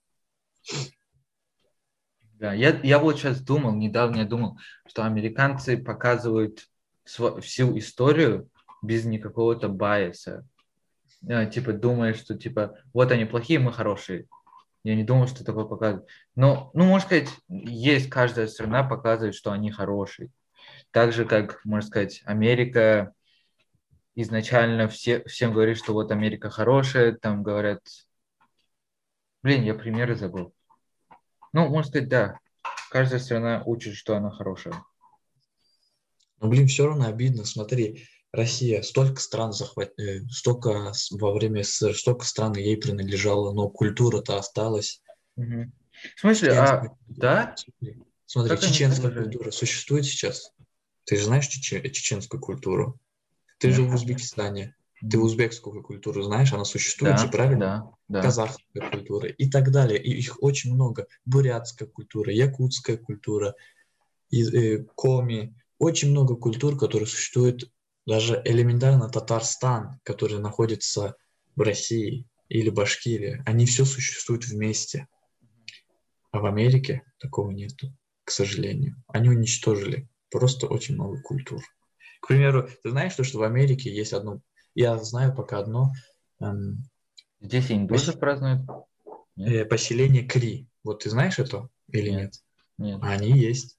[2.43, 6.67] Да, я, я вот сейчас думал, недавно я думал, что американцы показывают
[7.05, 8.49] всю историю
[8.81, 10.45] без никакого-то байеса.
[11.25, 14.25] э, типа, думает, что, типа, вот они плохие, мы хорошие.
[14.83, 16.09] Я не думал, что такое показывает.
[16.35, 20.29] Но, ну, можно сказать, есть каждая страна показывает, что они хорошие.
[20.91, 23.13] Так же, как, можно сказать, Америка
[24.15, 27.79] изначально все, всем говорит, что вот Америка хорошая, там говорят...
[29.43, 30.53] Блин, я примеры забыл.
[31.53, 32.39] Ну, можно сказать, да.
[32.89, 34.83] Каждая страна учит, что она хорошая.
[36.39, 37.45] Но, блин, все равно обидно.
[37.45, 43.69] Смотри, Россия, столько стран захватила, э, столько во время СССР, столько стран ей принадлежало, но
[43.69, 45.01] культура-то осталась.
[45.35, 45.71] Угу.
[46.15, 47.55] В смысле, а, да?
[48.25, 50.51] Смотри, как чеченская культура существует сейчас?
[51.05, 52.99] Ты же знаешь чече, чеченскую культуру?
[53.59, 53.75] Ты Нет.
[53.75, 54.75] жил в Узбекистане.
[55.09, 57.57] Ты узбекскую культуру знаешь, она существует, да, правильно?
[57.57, 58.21] Да, да.
[58.21, 60.01] Казахская культура и так далее.
[60.01, 61.07] И их очень много.
[61.25, 63.55] Бурятская культура, якутская культура,
[64.29, 65.55] и, э, коми.
[65.77, 67.69] Очень много культур, которые существуют
[68.05, 71.15] даже элементарно Татарстан, который находится
[71.55, 75.07] в России или Башкирия, они все существуют вместе.
[76.31, 78.95] А в Америке такого нету, к сожалению.
[79.07, 81.61] Они уничтожили просто очень много культур.
[82.21, 84.41] К примеру, ты знаешь, что в Америке есть одно,
[84.75, 85.91] я знаю пока одно...
[86.39, 86.83] Эм,
[87.39, 88.19] Здесь индусов пос...
[88.19, 88.61] празднуют?
[89.37, 90.67] Э, поселение Кри.
[90.83, 92.33] Вот ты знаешь это или нет?
[92.77, 93.01] Нет.
[93.01, 93.03] нет.
[93.03, 93.77] Они есть,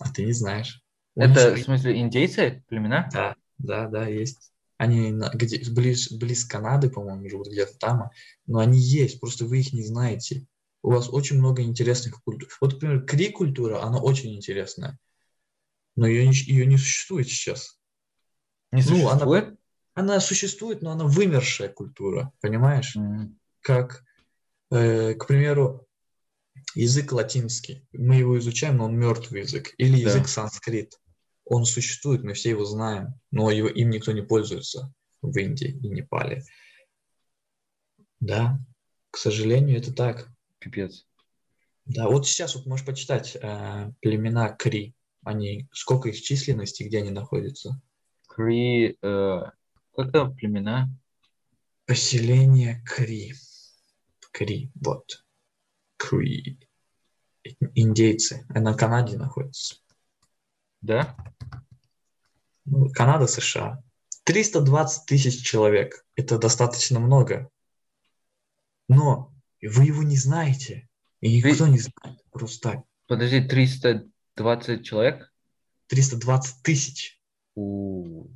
[0.00, 0.82] а ты не знаешь.
[1.14, 3.08] Это, в смысле, индейцы, племена?
[3.12, 4.52] Да, да, да, есть.
[4.78, 8.10] Они где, близ, близ Канады, по-моему, живут где-то там,
[8.46, 10.46] но они есть, просто вы их не знаете.
[10.82, 12.48] У вас очень много интересных культур.
[12.60, 14.98] Вот, например, кри-культура, она очень интересная,
[15.94, 17.78] но ее, ее не существует сейчас.
[18.72, 19.04] Не существует?
[19.04, 19.52] Ну, она,
[19.94, 22.96] она существует, но она вымершая культура, понимаешь?
[22.96, 23.34] Mm.
[23.60, 24.04] Как,
[24.70, 25.86] э, к примеру,
[26.74, 27.86] язык латинский.
[27.92, 29.74] Мы его изучаем, но он мертвый язык.
[29.78, 30.28] Или язык да.
[30.28, 30.98] санскрит
[31.44, 35.88] он существует, мы все его знаем, но его, им никто не пользуется в Индии и
[35.88, 36.44] Непале.
[38.20, 38.58] Да,
[39.10, 40.28] к сожалению, это так.
[40.58, 41.06] Пипец.
[41.84, 44.94] Да, вот сейчас вот можешь почитать э, племена Кри.
[45.24, 47.80] Они, сколько их численности, где они находятся?
[48.28, 49.42] Кри, э,
[49.96, 50.88] это племена?
[51.86, 53.34] Поселение Кри.
[54.32, 55.24] Кри, вот.
[55.96, 56.58] Кри.
[57.74, 58.46] Индейцы.
[58.48, 59.76] Они на Канаде находятся.
[60.80, 61.16] Да?
[62.64, 63.82] Ну, Канада, США.
[64.24, 66.04] 320 тысяч человек.
[66.14, 67.50] Это достаточно много.
[68.88, 70.88] Но вы его не знаете.
[71.20, 72.22] И никто не знает.
[72.30, 72.84] Просто так.
[73.06, 75.32] Подожди, 320 человек?
[75.88, 77.20] 320 тысяч.
[77.54, 78.28] У...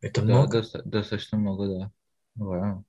[0.00, 0.58] Это да, много?
[0.58, 1.92] Доста- достаточно много, да.
[2.38, 2.84] Wow.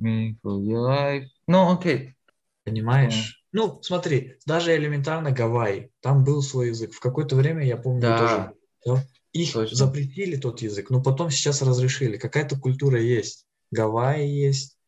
[0.00, 1.26] Me for your life.
[1.46, 2.16] Ну, окей.
[2.64, 3.44] Понимаешь?
[3.52, 6.92] Ну, смотри, даже элементарно Гавайи, там был свой язык.
[6.92, 8.18] В какое-то время, я помню, да.
[8.18, 8.54] тоже
[8.86, 9.76] да, их Точно.
[9.76, 12.16] запретили тот язык, но потом сейчас разрешили.
[12.16, 13.46] Какая-то культура есть.
[13.70, 14.78] Гавайи есть,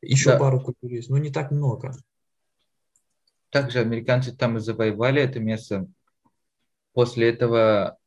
[0.00, 0.38] еще да.
[0.38, 1.96] пару культур есть, но не так много.
[3.50, 5.86] Также американцы там и завоевали это место.
[6.92, 7.98] После этого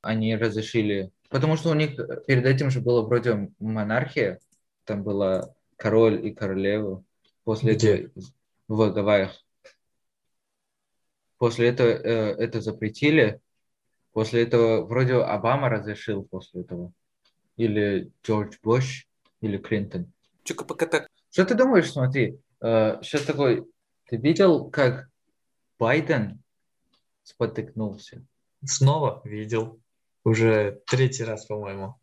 [0.00, 4.40] они разрешили, потому что у них перед этим же было вроде монархия,
[4.84, 7.04] там была король и королева.
[7.44, 7.96] После Где?
[7.96, 8.24] этого
[8.68, 9.44] в Гавайях.
[11.38, 13.40] После этого э, это запретили.
[14.12, 16.92] После этого вроде Обама разрешил после этого.
[17.56, 19.06] Или Джордж Буш,
[19.40, 20.12] или Клинтон.
[20.44, 23.66] Что ты думаешь, смотри, э, сейчас такой,
[24.06, 25.08] ты видел, как
[25.78, 26.42] Байден
[27.22, 28.24] спотыкнулся?
[28.64, 29.80] Снова видел.
[30.26, 31.94] Уже третий раз, по-моему.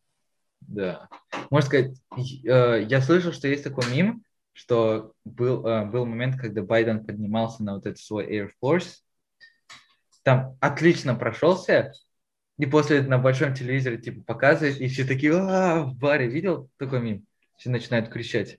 [0.62, 1.10] Да.
[1.50, 1.98] Можно сказать,
[2.46, 7.66] э, я слышал, что есть такой мим, что был, э, был момент, когда Байден поднимался
[7.66, 9.00] на вот этот свой Air Force,
[10.24, 11.92] там отлично прошелся,
[12.58, 17.02] и после на большом телевизоре типа показывает, и все такие, а, в баре, видел такой
[17.02, 17.28] мим?
[17.58, 18.58] Все начинают кричать,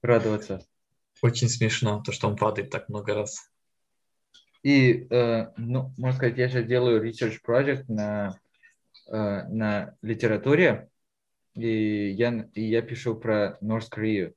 [0.00, 0.64] радоваться.
[1.20, 3.50] Очень смешно, то, что он падает так много раз.
[4.62, 8.38] И, э, ну, можно сказать, я сейчас делаю research project на,
[9.08, 10.88] э, на литературе,
[11.54, 14.32] и я, и я пишу про North Korea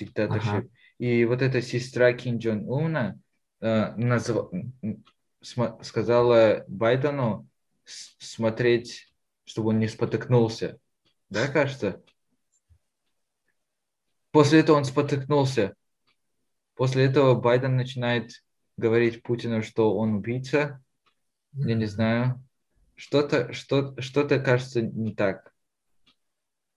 [0.00, 0.48] диктаторшип.
[0.48, 0.68] Ага.
[0.98, 3.18] И вот эта сестра Ким Джон Уна
[3.60, 4.50] э, назв...
[5.40, 5.84] см...
[5.84, 7.48] сказала Байдену
[7.84, 9.12] смотреть,
[9.44, 10.78] чтобы он не спотыкнулся.
[11.28, 12.02] Да, кажется?
[14.30, 15.74] После этого он спотыкнулся.
[16.74, 18.44] После этого Байден начинает
[18.76, 20.82] говорить Путину, что он убийца.
[21.52, 22.42] Я не знаю.
[23.00, 25.54] Что-то, что, что-то кажется не так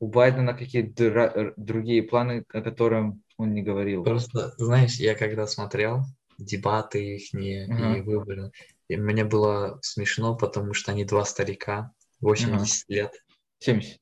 [0.03, 4.03] у Байдена какие-то другие планы, о которых он не говорил.
[4.03, 6.03] Просто, знаешь, я когда смотрел
[6.37, 7.99] дебаты их uh-huh.
[7.99, 8.51] и выборы,
[8.89, 12.93] и мне было смешно, потому что они два старика, 80 uh-huh.
[12.93, 13.13] лет.
[13.59, 13.99] 70.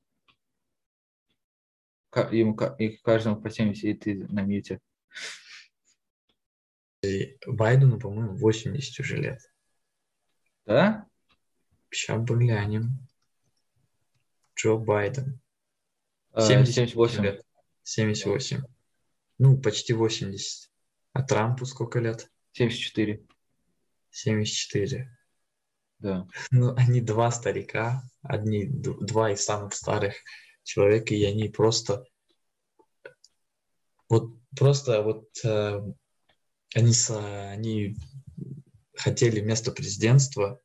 [2.32, 4.80] ему их каждому по 70, и ты на мьюте.
[7.46, 9.40] Байдену, по-моему, 80 уже лет.
[10.66, 11.06] Да?
[11.92, 12.98] Сейчас глянем.
[14.56, 15.40] Джо Байден.
[16.36, 17.46] 78 э, лет.
[17.82, 18.62] 78.
[19.38, 20.70] Ну, почти 80.
[21.12, 22.30] А Трампу сколько лет?
[22.52, 23.24] 74.
[24.10, 25.18] 74.
[25.98, 26.26] Да.
[26.50, 30.14] Ну, они два старика, одни, два из самых старых
[30.64, 32.04] человека, и они просто
[34.08, 35.80] вот просто вот э,
[36.74, 37.96] они, с, они
[38.94, 40.60] хотели место президентства,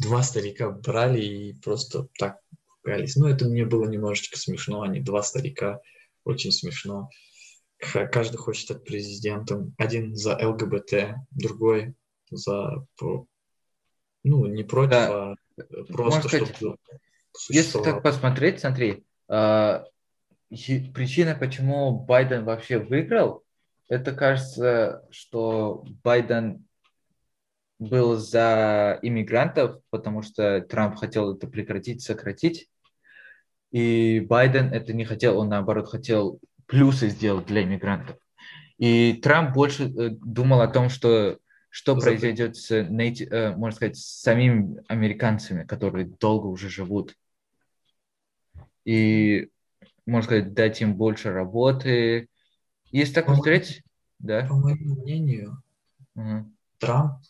[0.00, 2.38] два старика брали и просто так
[2.82, 3.16] ругались.
[3.16, 5.80] Ну, это мне было немножечко смешно, они два старика,
[6.24, 7.10] очень смешно.
[7.78, 9.74] Каждый хочет стать президентом.
[9.78, 11.94] Один за ЛГБТ, другой
[12.30, 12.84] за
[14.24, 15.32] ну, не против, да.
[15.32, 15.36] а
[15.92, 16.76] просто сказать, чтобы
[17.48, 19.84] Если так посмотреть, смотри, э,
[20.48, 23.44] причина, почему Байден вообще выиграл,
[23.88, 26.67] это кажется, что Байден
[27.78, 32.68] был за иммигрантов, потому что Трамп хотел это прекратить, сократить.
[33.70, 38.16] И Байден это не хотел, он наоборот хотел плюсы сделать для иммигрантов.
[38.78, 41.38] И Трамп больше э, думал о том, что
[41.70, 47.14] что произойдет с, э, можно сказать, с самими американцами, которые долго уже живут.
[48.84, 49.50] И,
[50.06, 52.28] можно сказать, дать им больше работы.
[52.90, 53.82] Если так посмотреть,
[54.18, 54.46] да.
[54.46, 55.62] По моему мнению,
[56.14, 56.50] угу.
[56.78, 57.20] Трамп,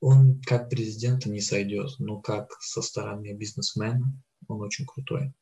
[0.00, 4.12] он как президента не сойдет, но как со стороны бизнесмена
[4.46, 5.32] он очень крутой.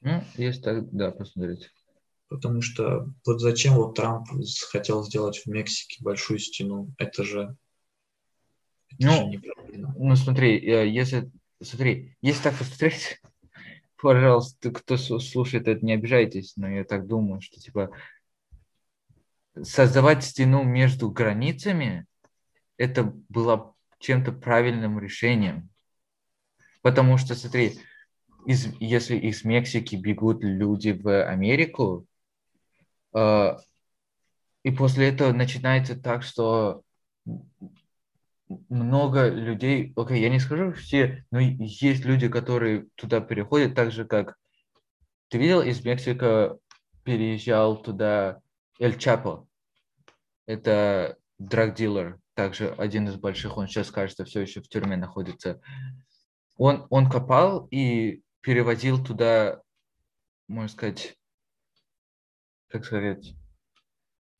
[0.00, 1.70] Ну, если так, да, посмотреть.
[2.28, 4.28] Потому что вот зачем вот Трамп
[4.70, 6.92] хотел сделать в Мексике большую стену?
[6.98, 7.56] Это же,
[8.98, 9.40] это ну, же
[9.96, 11.30] ну, смотри, э, если,
[11.62, 13.20] смотри, если так посмотреть,
[14.00, 17.90] пожалуйста, кто слушает это, не обижайтесь, но я так думаю, что типа
[19.62, 22.06] создавать стену между границами,
[22.78, 25.68] это было чем-то правильным решением.
[26.80, 27.78] Потому что, смотри,
[28.46, 32.06] из, если из Мексики бегут люди в Америку,
[33.12, 33.58] а,
[34.62, 36.82] и после этого начинается так, что
[38.68, 43.92] много людей, окей, okay, я не скажу все, но есть люди, которые туда переходят, так
[43.92, 44.36] же как
[45.28, 46.56] ты видел, из Мексики
[47.04, 48.40] переезжал туда
[48.78, 49.46] Эль Чапо.
[50.46, 55.60] Это драг-дилер, также один из больших, он сейчас, кажется, все еще в тюрьме находится.
[56.56, 59.62] Он, он копал и перевозил туда,
[60.48, 61.16] можно сказать,
[62.68, 63.34] как сказать?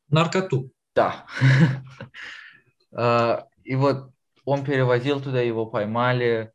[0.09, 0.71] Наркоту.
[0.95, 1.25] Да.
[2.91, 4.11] А, и вот
[4.45, 6.51] он перевозил туда, его поймали,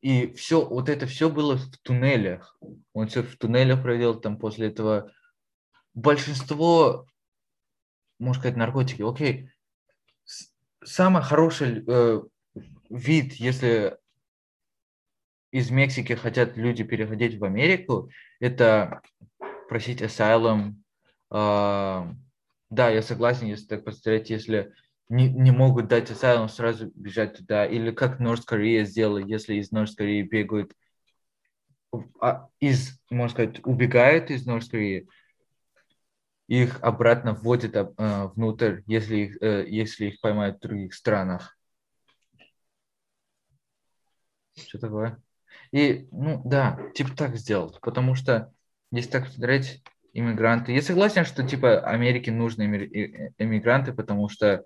[0.00, 2.58] и все, вот это все было в туннелях.
[2.94, 5.12] Он все в туннелях провел, там после этого
[5.92, 7.06] большинство,
[8.18, 9.02] можно сказать, наркотики.
[9.02, 9.49] Окей,
[10.82, 12.20] самый хороший э,
[12.88, 13.98] вид, если
[15.50, 19.02] из Мексики хотят люди переходить в Америку, это
[19.68, 20.74] просить asylum,
[21.30, 22.12] а,
[22.70, 24.72] да, я согласен, если так посмотреть, если
[25.08, 27.66] не, не могут дать asylum, сразу бежать туда.
[27.66, 30.72] Или как North Korea сделала, если из North Korea бегают,
[32.20, 35.06] а, из, можно сказать, убегают из North Korea,
[36.58, 41.56] их обратно вводят а, внутрь, если их, а, если их поймают в других странах.
[44.56, 45.22] Что такое?
[45.70, 48.52] И, ну, да, типа так сделать, потому что,
[48.90, 49.80] если так смотреть,
[50.12, 50.72] иммигранты.
[50.72, 52.62] Я согласен, что типа Америке нужны
[53.38, 54.64] иммигранты, потому что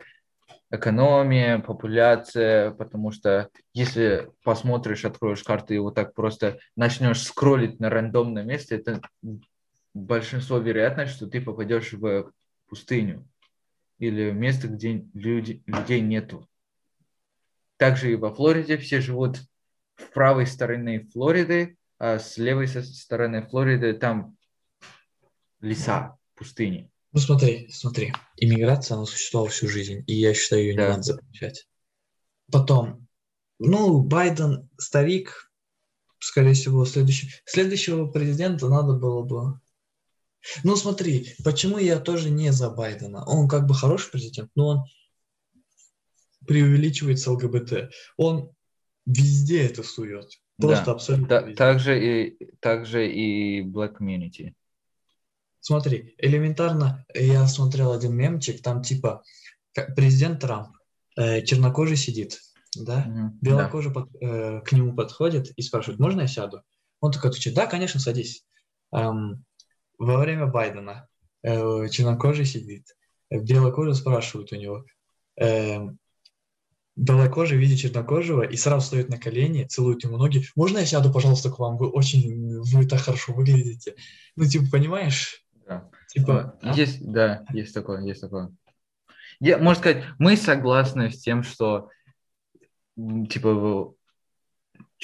[0.71, 7.91] экономия, популяция, потому что если посмотришь, откроешь карты и вот так просто начнешь скроллить на
[7.91, 9.03] рандомное место, это
[9.95, 12.33] большинство вероятность, что ты попадешь в
[12.67, 13.27] пустыню
[13.99, 16.49] или место, где люди, людей нету.
[17.77, 19.39] Также и во Флориде все живут
[19.95, 24.37] в правой стороне Флориды, а с левой стороны Флориды там
[25.61, 26.91] леса, пустыни.
[27.13, 30.83] Ну смотри, смотри, иммиграция, она существовала всю жизнь, и я считаю, ее да.
[30.83, 31.69] не надо запрещать.
[32.51, 33.07] Потом,
[33.61, 35.53] ну, Байден старик,
[36.19, 39.61] скорее всего, следующий, следующего президента надо было бы...
[40.63, 43.25] Ну смотри, почему я тоже не за Байдена?
[43.25, 44.85] Он как бы хороший президент, но он
[46.47, 47.91] преувеличивает с ЛГБТ.
[48.17, 48.51] Он
[49.07, 50.31] везде это сует.
[50.59, 50.93] Просто да.
[50.93, 51.29] абсолютно.
[51.29, 54.53] Да, также и, также и Black Community.
[55.61, 59.23] Смотри, элементарно, я смотрел один мемчик, там типа
[59.97, 60.77] президент Трамп,
[61.17, 62.41] э, чернокожий сидит,
[62.77, 63.39] да, mm-hmm.
[63.41, 64.01] белокожий да.
[64.01, 66.63] Под, э, к нему подходит и спрашивает, можно я сяду?
[67.01, 68.45] Он такой отвечает, да, конечно, садись.
[68.93, 69.45] Эм,
[69.99, 71.09] во время Байдена
[71.43, 72.97] э, чернокожий сидит,
[73.31, 74.85] э, белокожий спрашивает у него,
[75.41, 75.81] э,
[76.97, 80.45] белокожий видит чернокожего и сразу встает на колени, целует ему ноги.
[80.57, 81.77] Можно я сяду, пожалуйста, к вам?
[81.77, 83.97] Вы очень, вы так хорошо выглядите.
[84.37, 85.45] Ну, типа, понимаешь?
[85.67, 85.91] Да.
[86.09, 88.55] Типа, А, Есть, да, есть такое, есть такое.
[89.41, 91.91] Я, можно сказать, мы согласны с тем, что
[92.97, 93.95] типа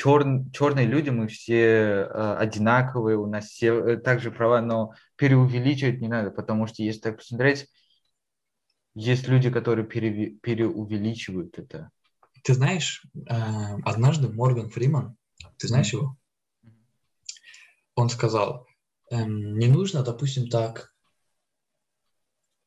[0.00, 6.00] чер, черные люди, мы все э, одинаковые, у нас все э, также права, но преувеличивать
[6.00, 7.68] не надо, потому что если так посмотреть,
[8.94, 11.90] есть люди, которые переве- преувеличивают это.
[12.42, 13.34] ты знаешь, э,
[13.84, 15.16] однажды Морган Фриман,
[15.58, 16.16] ты знаешь его?
[17.94, 18.66] Он сказал,
[19.10, 20.94] эм, не нужно, допустим, так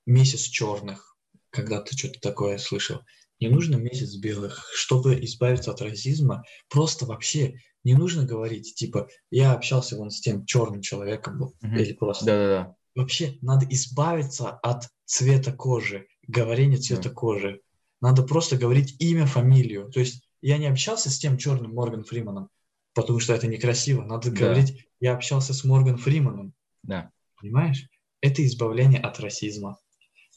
[0.05, 1.17] месяц черных,
[1.49, 3.01] когда ты что-то такое слышал.
[3.43, 6.43] Не нужно месяц белых, чтобы избавиться от расизма.
[6.69, 11.75] Просто вообще не нужно говорить, типа, я общался вон с тем черным человеком, вот, Мгм.
[11.75, 12.25] или просто.
[12.25, 12.75] Да-да-да.
[12.95, 17.59] Вообще надо избавиться от цвета кожи, говорения цвета кожи.
[17.99, 19.89] Надо просто говорить имя, фамилию.
[19.91, 22.47] То есть я не общался с тем черным Морган Фриманом,
[22.93, 24.03] потому что это некрасиво.
[24.05, 24.37] Надо Да.
[24.37, 26.53] говорить, я общался с Морган Фриманом.
[26.83, 27.11] Да.
[27.41, 27.89] Понимаешь?
[28.21, 29.77] Это избавление от расизма.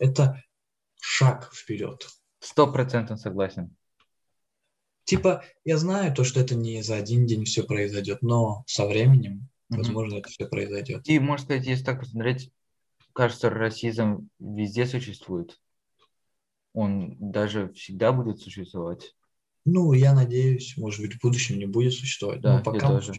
[0.01, 0.43] Это
[1.01, 2.09] шаг вперед.
[2.41, 3.75] Сто процентов согласен.
[5.05, 9.49] Типа, я знаю то, что это не за один день все произойдет, но со временем,
[9.69, 9.79] Мгм.
[9.79, 11.09] возможно, это все произойдет.
[11.09, 12.51] И, можно сказать, если так посмотреть,
[13.13, 15.61] кажется, расизм везде существует.
[16.73, 19.15] Он даже всегда будет существовать.
[19.65, 22.41] Ну, я надеюсь, может быть, в будущем не будет существовать.
[22.41, 23.13] Да, но пока тоже.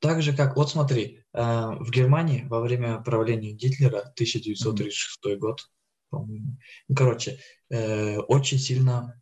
[0.00, 5.68] Так же, как, вот смотри, э, в Германии во время правления Гитлера, 1936 год,
[6.10, 6.56] по-моему,
[6.88, 7.38] ну, короче,
[7.70, 9.20] э, очень сильно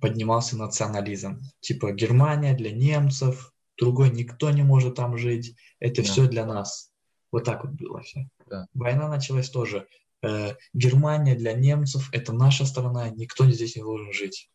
[0.00, 1.40] поднимался национализм.
[1.60, 6.08] Типа Германия для немцев, другой никто не может там жить, это Да.
[6.08, 6.90] все для нас.
[7.32, 8.28] Вот так вот было все.
[8.46, 8.66] Да.
[8.74, 9.86] Война началась тоже.
[10.22, 14.50] Э, Германия для немцев, это наша страна, никто здесь не должен жить.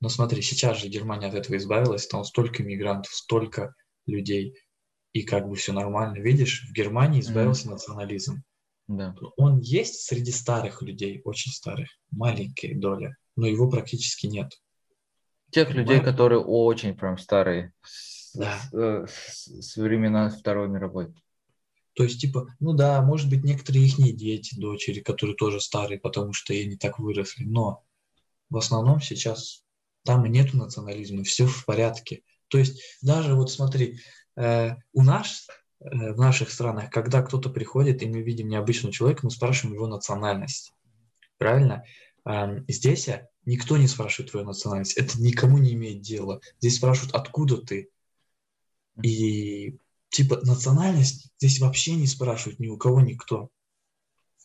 [0.00, 3.74] Но смотри, сейчас же Германия от этого избавилась, там столько мигрантов, столько
[4.06, 4.56] людей,
[5.12, 6.18] и как бы все нормально.
[6.18, 8.42] Видишь, в Германии избавился национализм.
[8.88, 9.14] Да.
[9.36, 14.60] Он есть среди старых людей, очень старых, маленькая доля, но его практически нет.
[15.50, 16.04] Тех людей, Понимаю.
[16.04, 17.72] которые очень прям старые.
[18.34, 18.58] Да.
[18.58, 21.12] с- э, с- с времена Второй мировой.
[21.94, 26.32] То есть, типа, ну да, может быть, некоторые их дети, дочери, которые тоже старые, потому
[26.32, 27.84] что они так выросли, но
[28.48, 29.62] в основном сейчас
[30.04, 32.22] там и нету национализма, все в порядке.
[32.48, 33.98] То есть, даже вот смотри,
[34.36, 35.46] э, у нас,
[35.84, 40.72] в наших странах, когда кто-то приходит, и мы видим необычного человека, мы спрашиваем его национальность.
[41.38, 41.84] Правильно?
[42.24, 44.96] Эм, Здесь э, никто не спрашивает твою национальность.
[44.96, 46.40] Это никому не имеет дела.
[46.60, 47.88] Здесь спрашивают, откуда ты.
[49.02, 49.76] И
[50.10, 53.48] типа национальность здесь вообще не спрашивают ни у кого никто.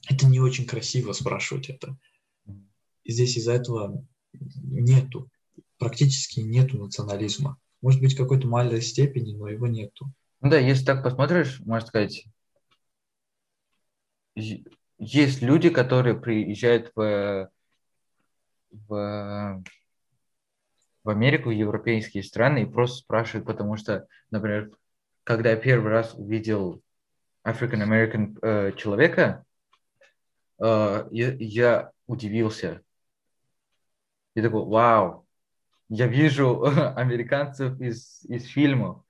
[0.10, 1.98] Это не очень красиво спрашивать это.
[3.06, 5.30] Здесь из-за этого нету,
[5.78, 7.58] практически нету национализма.
[7.82, 10.12] Может быть, в какой-то малой степени, но его нету.
[10.42, 12.28] Ну да, если так посмотришь, можно сказать,
[14.36, 17.50] есть люди, которые приезжают в,
[18.72, 19.64] в,
[21.04, 24.72] в Америку, в европейские страны и просто спрашивают, потому что, например,
[25.24, 26.82] когда я первый раз увидел
[27.46, 29.44] African American э, человека,
[30.60, 32.82] э, я, я удивился.
[34.36, 35.28] Я такой, вау,
[35.90, 36.64] я вижу
[36.96, 39.04] американцев из, из фильмов.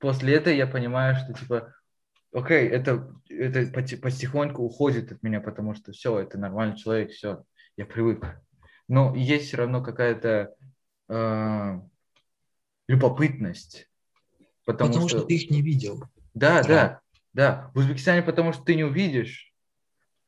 [0.00, 1.72] После этого я понимаю, что типа,
[2.32, 7.44] окей, это, это поти- потихоньку уходит от меня, потому что все, это нормальный человек, все,
[7.76, 8.24] я привык.
[8.88, 10.54] Но есть все равно какая-то
[11.08, 11.80] э,
[12.88, 13.88] любопытность.
[14.64, 16.02] Потому, Потому что, что ты их не видел.
[16.34, 16.68] да, Да.
[16.68, 17.00] да,
[17.32, 17.70] да.
[17.74, 19.52] В Узбекистане, потому что ты не увидишь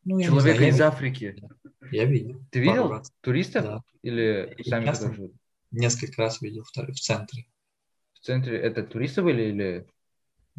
[0.04, 0.86] Ну, я человека знаю, я из видел.
[0.88, 1.42] Африки.
[1.90, 2.44] Я видел.
[2.50, 3.82] Ты видел туристов Да.
[4.02, 5.32] или сами которые живут?
[5.70, 7.46] Несколько раз видел в, в центре.
[8.22, 9.86] В центре это туристы были или?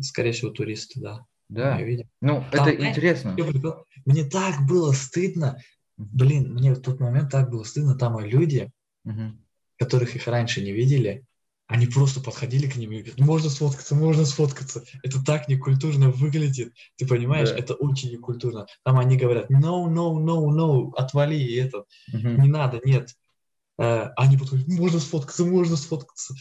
[0.02, 1.26] Скорее всего, туристы, да.
[1.48, 1.80] Да.
[2.20, 3.38] Ну, Там, это интересно.
[4.06, 5.58] Мне так было стыдно.
[5.96, 7.96] Блин, мне в тот момент так было стыдно.
[7.96, 8.70] Там люди,
[9.06, 9.40] Мгм.
[9.78, 11.24] которых их раньше не видели,
[11.68, 14.84] они просто подходили к ним и говорят, можно сфоткаться, можно сфоткаться.
[15.02, 16.74] Это так некультурно выглядит.
[16.98, 17.56] Ты понимаешь, Да.
[17.56, 18.66] это очень некультурно.
[18.84, 22.42] Там они говорят, no, no, no, no, отвали это, Мгм.
[22.42, 23.16] не надо, нет.
[23.80, 26.36] Э, Они подходят, можно сфоткаться, можно сфоткаться.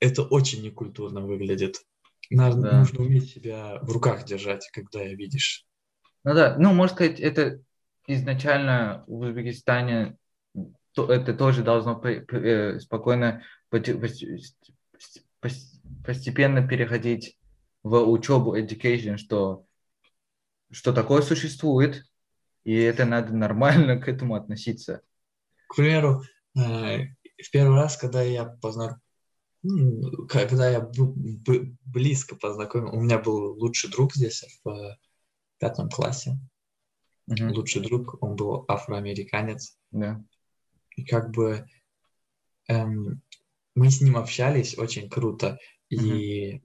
[0.00, 1.82] Это очень некультурно выглядит.
[2.30, 2.78] Надо, Да.
[2.80, 5.66] Нужно уметь себя в руках держать, когда видишь.
[6.24, 7.60] Ну да, ну, можно сказать, это
[8.06, 10.16] изначально в Узбекистане
[10.92, 13.42] то- это тоже должно э, спокойно
[16.04, 17.38] постепенно переходить
[17.82, 19.64] в учебу, education, что,
[20.70, 22.04] что такое существует,
[22.64, 25.02] и это надо нормально к этому относиться.
[25.68, 26.24] К примеру,
[26.56, 27.04] э,
[27.42, 29.00] в первый раз, когда я познакомился,
[30.28, 30.90] когда я
[31.84, 34.98] близко познакомил, у меня был лучший друг здесь в
[35.58, 36.38] пятом классе.
[37.28, 37.50] Uh-huh.
[37.52, 39.76] Лучший друг, он был афроамериканец.
[39.90, 40.24] Да.
[40.96, 41.66] И как бы
[42.68, 43.22] эм,
[43.74, 45.58] мы с ним общались очень круто,
[45.92, 45.96] uh-huh.
[45.96, 46.62] и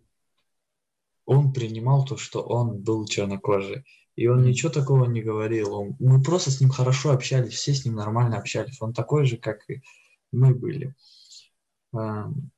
[1.25, 3.85] он принимал то, что он был чернокожий.
[4.15, 5.73] И он ничего такого не говорил.
[5.73, 8.79] Он, мы просто с ним хорошо общались, все с ним нормально общались.
[8.79, 9.81] Он такой же, как и
[10.31, 10.95] мы были.
[11.93, 12.51] Эм,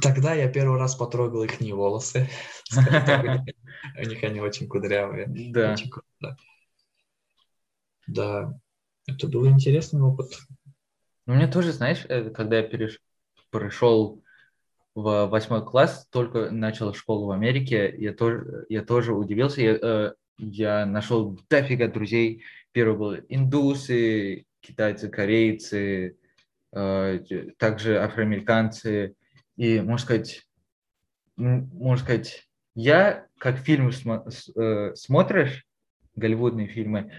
[0.00, 2.28] тогда я первый раз потрогал их не волосы.
[3.98, 5.26] У них они очень кудрявые.
[5.28, 5.76] Да.
[8.06, 8.58] Да,
[9.06, 10.32] это был интересный опыт.
[11.26, 13.00] Ну, мне тоже, знаешь, э, когда я переш...
[13.50, 14.22] пришел
[14.94, 19.62] в восьмой класс, только начал школу в Америке, я тоже, я тоже удивился.
[19.62, 22.42] Я, э, я нашел дофига друзей.
[22.72, 26.16] Первый был индусы, китайцы, корейцы,
[26.72, 27.20] э,
[27.56, 29.14] также афроамериканцы.
[29.56, 30.46] И, можно сказать,
[31.36, 35.66] можно сказать, я, как фильм смо- э, смотришь,
[36.14, 37.12] голливудные фильмы,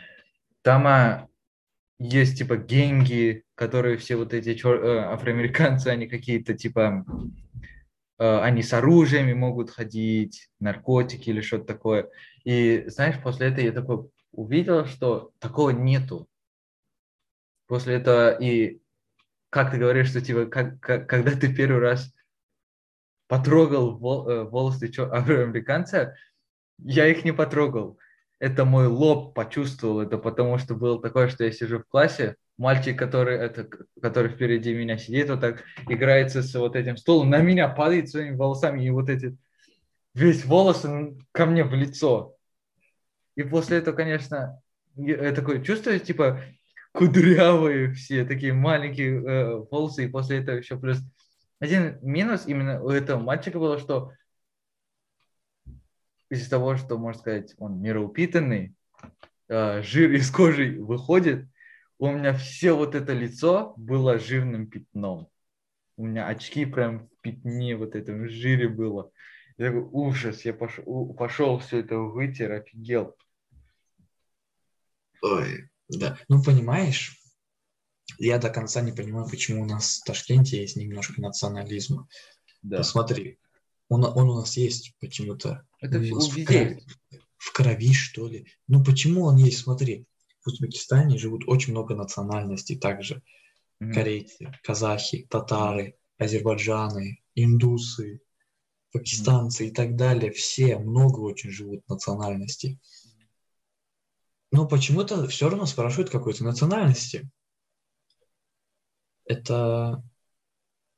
[0.62, 1.28] там а,
[2.00, 4.84] есть типа генги, которые все вот эти чер...
[4.84, 7.06] э, афроамериканцы, они какие-то типа,
[8.20, 12.10] э, они с оружиями могут ходить, наркотики или что-то такое.
[12.44, 16.28] И знаешь, после этого я такой увидел, что такого нету.
[17.68, 18.82] После этого и
[19.50, 22.12] как ты говоришь, что типа, как, как, когда ты первый раз
[23.28, 23.96] потрогал
[24.30, 26.16] э, волосы афроамериканца,
[26.80, 27.98] я их не потрогал.
[28.40, 32.98] Это мой лоб почувствовал это, потому что было такое, что я сижу в классе, мальчик,
[32.98, 33.68] который, это,
[34.02, 38.36] который впереди меня сидит, вот так играется с вот этим стулом, на меня падает своими
[38.36, 39.38] волосами, и вот эти
[40.14, 40.86] весь волос
[41.32, 42.36] ко мне в лицо.
[43.36, 44.62] И после этого, конечно,
[44.96, 46.42] я такое чувствую, типа,
[46.92, 51.00] кудрявые все, такие маленькие э, волосы, и после этого еще плюс
[51.64, 54.12] один минус именно у этого мальчика было, что
[56.30, 58.76] из-за того, что, можно сказать, он мироупитанный,
[59.48, 61.48] э, жир из кожи выходит,
[62.00, 65.30] у меня все вот это лицо было жирным пятном.
[65.96, 69.12] У меня очки прям в пятне вот этом жире было.
[69.58, 73.16] Я такой, ужас, я пошел, пошел все это вытер, офигел.
[75.22, 76.18] Ой, да.
[76.28, 77.23] Ну, понимаешь,
[78.18, 82.08] я до конца не понимаю, почему у нас в Ташкенте есть немножко национализма.
[82.62, 82.78] Да.
[82.78, 83.40] Посмотри,
[83.90, 85.66] он, он у нас есть почему-то.
[85.80, 86.84] Это у нас в, крови,
[87.38, 88.48] в крови, что ли.
[88.68, 89.60] Ну почему он есть?
[89.60, 90.06] Смотри,
[90.44, 93.22] в Узбекистане живут очень много национальностей также.
[93.82, 93.94] Mm-hmm.
[93.94, 98.22] Корейцы, казахи, татары, азербайджаны, индусы,
[98.92, 99.70] пакистанцы mm-hmm.
[99.70, 100.32] и так далее.
[100.32, 102.80] Все, много очень живут национальностей.
[104.52, 107.30] Но почему-то все равно спрашивают какой-то национальности
[109.26, 110.04] это,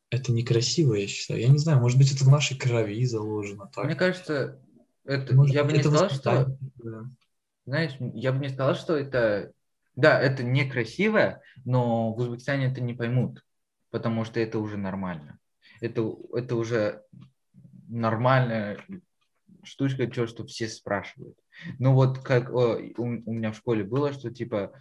[0.09, 1.41] это некрасиво, я считаю.
[1.41, 3.69] Я не знаю, может быть, это в нашей крови заложено.
[3.73, 3.85] Так.
[3.85, 4.59] Мне кажется,
[5.03, 6.57] это, может, я бы не сказал, что...
[7.65, 9.51] Знаешь, я бы не сказал, что это...
[9.95, 13.45] Да, это некрасиво, но в Узбекистане это не поймут,
[13.91, 15.39] потому что это уже нормально.
[15.79, 17.01] Это, это уже
[17.87, 18.77] нормальная
[19.63, 21.37] штучка, то, что все спрашивают.
[21.79, 24.73] Ну вот как о, у, у меня в школе было, что типа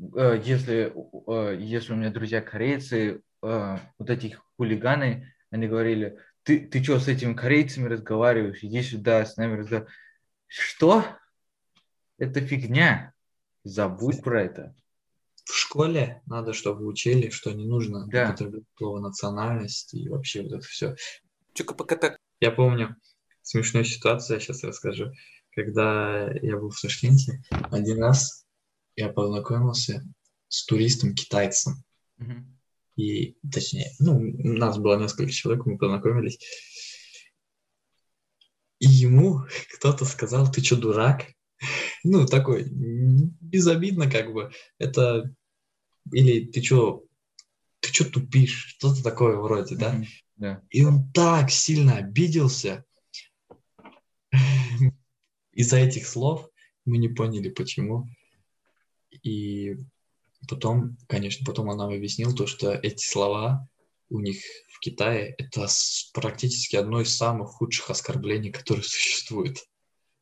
[0.00, 0.92] если,
[1.28, 6.98] э, если у меня друзья корейцы, э, вот эти хулиганы, они говорили, ты, ты что
[6.98, 9.92] с этими корейцами разговариваешь, иди сюда, с нами разговаривай.
[10.46, 11.04] Что?
[12.18, 13.12] Это фигня.
[13.62, 14.74] Забудь про это.
[15.44, 18.28] В школе надо, чтобы учили, что не нужно да.
[18.28, 20.96] употреблять слово национальность и вообще вот это все.
[22.40, 22.96] Я помню
[23.42, 25.12] смешную ситуацию, я сейчас расскажу.
[25.54, 28.46] Когда я был в Ташкенте, один раз
[29.00, 30.06] я познакомился
[30.48, 31.82] с туристом-китайцем.
[32.20, 32.44] Mm-hmm.
[32.96, 36.38] И, точнее, ну, у нас было несколько человек, мы познакомились.
[38.78, 39.40] И ему
[39.74, 41.26] кто-то сказал, ты что, дурак?
[42.02, 44.50] Ну, такой, безобидно как бы.
[44.78, 45.34] Это,
[46.10, 47.04] или ты что,
[47.80, 48.74] ты что тупишь?
[48.76, 49.94] Что-то такое вроде, да?
[49.94, 50.06] Mm-hmm.
[50.40, 50.62] Yeah.
[50.70, 52.86] И он так сильно обиделся
[55.52, 56.48] из-за этих слов.
[56.86, 58.06] Мы не поняли, почему.
[59.22, 59.76] И
[60.48, 63.68] потом, конечно, потом он нам объяснил то, что эти слова
[64.08, 65.66] у них в Китае это
[66.12, 69.58] практически одно из самых худших оскорблений, которые существуют,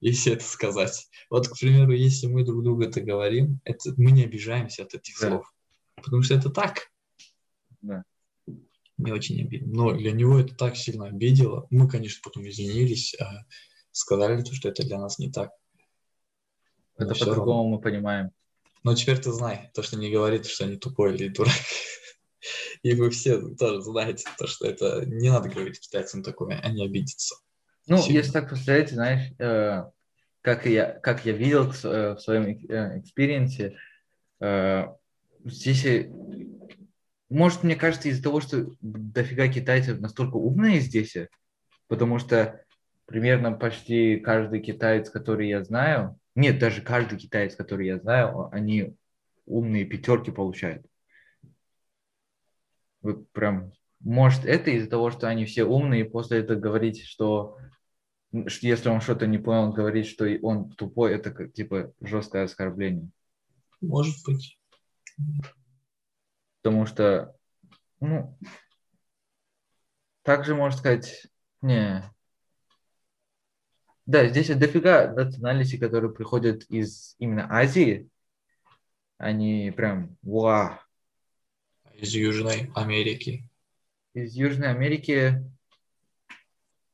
[0.00, 1.08] если это сказать.
[1.30, 5.18] Вот, к примеру, если мы друг другу это говорим, это, мы не обижаемся от этих
[5.20, 5.28] да.
[5.28, 5.54] слов,
[5.96, 6.90] потому что это так.
[7.80, 8.04] Да.
[8.98, 9.72] Не очень обидно.
[9.72, 11.68] Но для него это так сильно обидело.
[11.70, 13.44] Мы, конечно, потом извинились, а
[13.92, 15.50] сказали, то, что это для нас не так.
[16.98, 18.32] Но Это по-другому мы понимаем.
[18.88, 21.52] Но теперь ты знай, то, что не говорит, что они тупой или дурак.
[22.82, 27.34] И вы все тоже знаете, то, что это не надо говорить китайцам такое, они обидятся.
[27.86, 28.16] Ну, Сильно.
[28.16, 29.82] если так посмотреть, знаешь, э,
[30.40, 33.76] как я, как я видел э, в своем э, experience е,
[34.40, 34.84] э,
[35.44, 36.10] здесь, э,
[37.28, 41.28] может, мне кажется, из-за того, что дофига китайцев настолько умные здесь, э,
[41.88, 42.64] потому что
[43.04, 48.94] примерно почти каждый китаец, который я знаю, нет, даже каждый китаец, который я знаю, они
[49.44, 50.86] умные пятерки получают.
[53.00, 57.58] Вот прям, может, это из-за того, что они все умные, и после этого говорить, что
[58.30, 63.10] если он что-то не понял, говорить, что он тупой, это как, типа жесткое оскорбление.
[63.80, 64.60] Может быть.
[66.62, 67.34] Потому что,
[67.98, 68.38] ну,
[70.22, 71.26] также можно сказать,
[71.62, 72.04] не.
[74.08, 78.08] Да, здесь дофига национальностей, которые приходят из именно Азии.
[79.18, 80.78] Они прям, вау.
[81.92, 83.46] Из Южной Америки.
[84.14, 85.44] Из Южной Америки,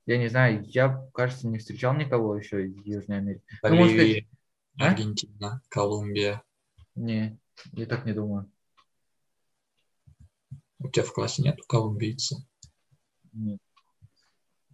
[0.06, 3.44] я не знаю, я, кажется, не встречал никого еще из Южной Америки.
[3.62, 4.28] Ну, может Боливия,
[4.80, 4.88] а?
[4.88, 6.42] Аргентина, Колумбия.
[6.96, 7.38] Не,
[7.74, 8.50] я так не думаю.
[10.80, 12.44] У тебя в классе нету колумбийца?
[13.32, 13.60] Нет.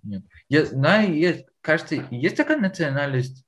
[0.02, 0.24] Нет.
[0.48, 3.44] Я знаю, есть, кажется, есть такая национальность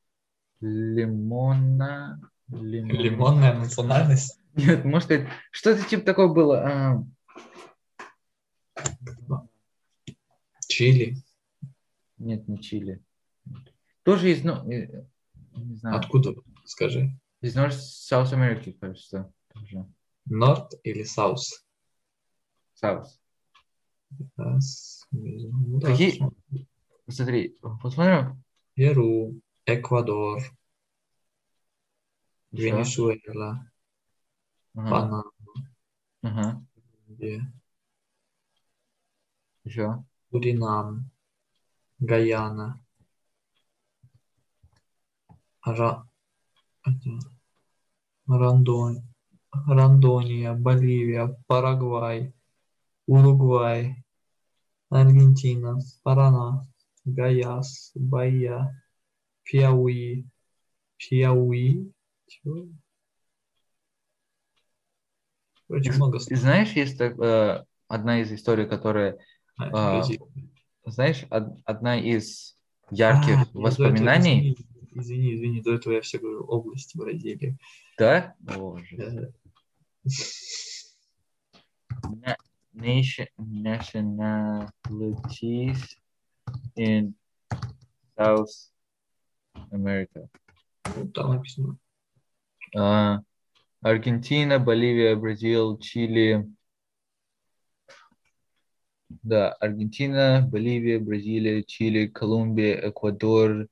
[0.61, 2.21] лимона.
[2.49, 4.39] лимон- Лимонная национальность?
[4.55, 6.63] Нет, может сказать, что-то типа такое было.
[6.67, 7.05] а,
[10.69, 11.17] Чили.
[12.19, 13.03] нет, не Чили.
[14.03, 16.35] Тоже из, ну, не знаю, Откуда?
[16.65, 17.11] Скажи.
[17.41, 19.33] из North South America, кажется.
[19.53, 19.87] Тоже.
[20.27, 21.05] Норт или?
[21.05, 21.43] South.
[24.37, 26.21] Раз, ну да, Какие-.
[27.13, 28.43] Смотри, посмотрим.
[28.75, 30.41] Перу, Эквадор,
[32.53, 32.71] Еще.
[32.71, 33.71] Венесуэла,
[34.75, 35.25] Ага, Панама,
[36.23, 36.67] ага.
[36.75, 37.53] Колумбия,
[39.65, 40.03] Еще.
[40.31, 41.11] Суринам,
[41.99, 42.81] Гаяна,
[45.67, 46.07] Ра...
[48.27, 49.03] Рандон...
[49.67, 52.33] Рандония, Боливия, Парагвай,
[53.07, 54.03] Уругвай,
[54.89, 56.67] Аргентина, Парана,
[57.05, 58.83] Гаяс, Бая,
[59.45, 60.25] Пиауи,
[60.97, 61.93] Пиауи.
[62.29, 62.69] Чего?
[65.69, 69.19] Очень много Ты знаешь, есть э, одна из историй, которая,
[69.57, 70.21] Бразилия.
[70.85, 72.57] знаешь, од- одна из
[72.91, 74.57] ярких А, до этого- воспоминаний,
[74.95, 77.57] Извини, извини, извини, до этого я все говорю область Бразилии.
[77.99, 78.35] да?
[78.39, 78.97] Боже.
[78.97, 79.33] Э,
[82.05, 82.37] Na-
[82.75, 85.79] nation nationalities
[86.77, 87.15] in
[88.17, 88.71] South
[89.71, 90.29] America.
[90.97, 91.79] ну, Там написано.
[92.77, 93.21] А,
[93.81, 96.49] Аргентина, Боливия, Бразил, Чили.
[99.23, 103.69] Да, Аргентина, Боливия, Бразилия, Чили, Колумбия, Эквадор,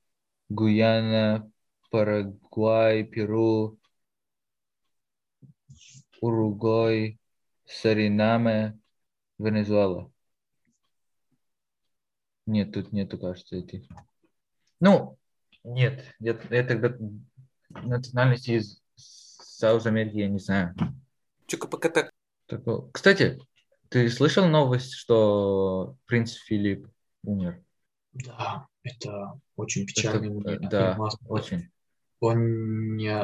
[0.51, 1.51] Гuyana,
[1.91, 3.79] Парагвай, Перу,
[6.21, 7.19] Уругвай,
[7.67, 8.79] Суринаме,
[9.39, 10.11] Венесуэла.
[12.51, 13.85] Нет, тут нету, кажется, этих.
[14.81, 15.17] Ну,
[15.63, 16.93] нет, я, я тогда
[17.69, 20.75] национальности из Саус Америки я не знаю.
[21.47, 22.11] Чука-пока-так.
[22.47, 23.39] Такого- Кстати,
[23.89, 26.89] ты слышал новость, что принц Филипп
[27.23, 27.63] умер?
[28.15, 30.41] Да, это очень печально.
[30.51, 30.99] Это, да,
[31.29, 31.71] очень.
[32.19, 33.15] Он не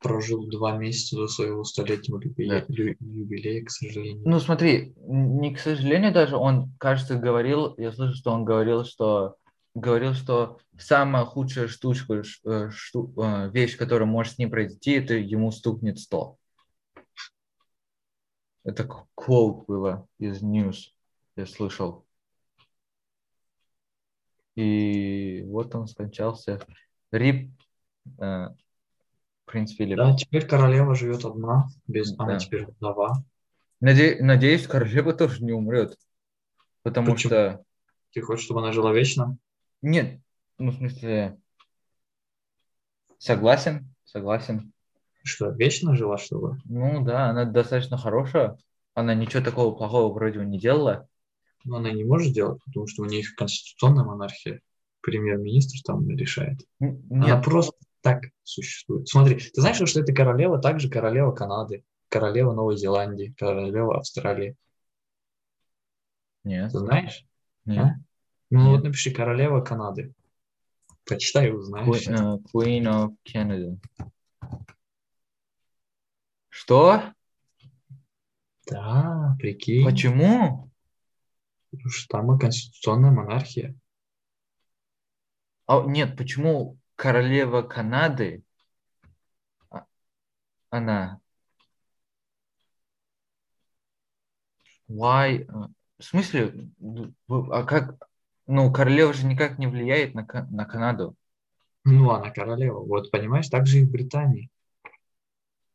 [0.00, 4.22] прожил два месяца до своего столетнего юбилея, лю- юбилея, к сожалению.
[4.26, 9.36] Ну, смотри, не к сожалению даже, он, кажется, говорил, я слышал, что он говорил, что
[9.74, 15.14] говорил, что самая худшая штучка, э, шту- э, вещь, которая может с ним произойти, это
[15.14, 16.36] ему стукнет 100.
[18.64, 20.92] Это к- quote было из News,
[21.36, 22.04] я слышал.
[24.56, 26.60] И вот он скончался.
[27.12, 27.52] Рип,
[29.50, 29.96] э, принц Филипп.
[29.98, 32.38] Да, теперь королева живет одна, без, она Да.
[32.38, 33.22] теперь вдова.
[33.82, 35.96] Наде- надеюсь, королева тоже не умрет.
[36.82, 37.30] Потому Почему?
[37.30, 37.64] что...
[38.12, 39.36] Ты хочешь, чтобы она жила вечно?
[39.82, 40.20] Нет,
[40.58, 41.38] ну, в смысле...
[43.18, 44.72] Согласен, согласен.
[45.22, 46.58] Что, вечно жила, чтобы?
[46.64, 48.56] Ну да, она достаточно хорошая.
[48.94, 51.06] Она ничего такого плохого вроде бы не делала.
[51.64, 54.60] Но она не может делать, потому что у них конституционная монархия.
[55.02, 56.60] Премьер-министр там решает.
[56.80, 59.08] Н- Она Нет, просто так существует.
[59.08, 64.56] Смотри, ты знаешь, что это королева, также королева Канады, королева Новой Зеландии, королева Австралии.
[66.44, 67.26] нет, Ты знаешь?
[67.64, 67.78] нет.
[67.78, 67.94] А?
[68.50, 68.70] Ну Нет.
[68.70, 70.12] вот напиши королева Канады.
[71.06, 72.06] Почитай и узнаешь.
[72.08, 73.78] Queen, э, Queen of Canada.
[76.48, 77.14] Что?
[78.66, 79.84] Да, прикинь.
[79.84, 80.70] Почему?
[81.70, 83.76] Потому что там и конституционная монархия.
[85.66, 88.44] А, нет, почему королева Канады,
[89.70, 89.86] а,
[90.70, 91.20] она...
[94.88, 95.46] Why?
[95.48, 96.68] э, В смысле,
[97.28, 97.96] а как?
[98.46, 101.14] Ну, королева же никак не влияет на, на Канаду.
[101.84, 102.80] Ну, она королева.
[102.80, 104.50] Вот, понимаешь, так же и в Британии.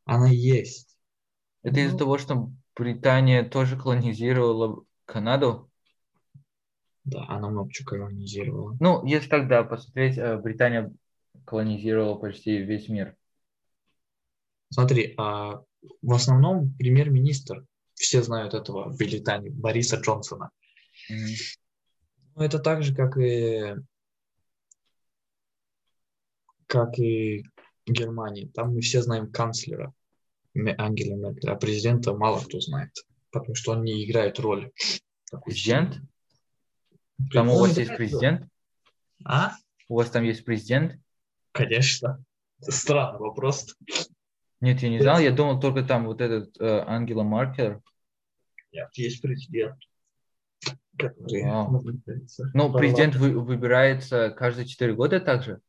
[0.04, 0.96] Она есть.
[1.64, 1.98] Это из-за Ну.
[1.98, 5.70] того, что Британия тоже колонизировала Канаду.
[7.04, 8.76] Да, она много чего колонизировала.
[8.80, 10.92] Ну, если тогда посмотреть, э, Британия
[11.46, 13.16] колонизировала почти весь мир.
[14.70, 15.62] Смотри, а
[16.02, 20.50] в основном премьер-министр, все знают этого в Британии, Бориса Джонсона.
[21.08, 21.34] Мгм.
[22.34, 23.76] Ну, это так же, как и
[26.66, 27.44] как и
[27.86, 28.50] Германии.
[28.52, 29.94] Там мы все знаем канцлера
[30.54, 32.90] Ангела Меркель, а президента мало кто знает,
[33.30, 34.72] потому что он не играет роль.
[35.44, 35.94] Президент?
[35.94, 37.32] сильной.
[37.32, 38.48] Там у вас есть президент?
[39.24, 39.52] А?
[39.88, 41.00] У вас там есть президент?
[41.56, 42.24] Конечно.
[42.60, 43.76] Это странный вопрос.
[44.60, 45.18] Нет, я не знал.
[45.18, 47.82] Я думал только там вот этот э, Ангела Маркер.
[48.72, 49.76] Нет, есть президент.
[50.98, 51.82] Который Вау.
[52.54, 55.60] Ну, президент вы- выбирается каждые 4 года также?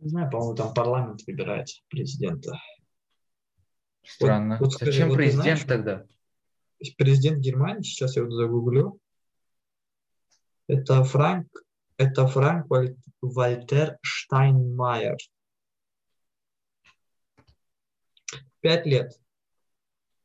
[0.00, 2.58] Не знаю, по-моему, там парламент выбирает президента.
[4.02, 4.56] Странно.
[4.60, 6.06] вот скажи, Зачем вот президент знаешь, тогда?
[6.96, 8.98] Президент Германии, сейчас я вот загуглю,
[10.66, 11.48] это Франк,
[12.00, 15.18] это Франк Валь- Вальтер Штайнмайер.
[18.60, 19.12] Пять лет,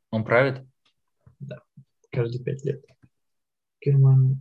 [0.10, 0.66] Он правит?
[2.12, 2.86] каждые пять лет.
[3.82, 4.38] Германия.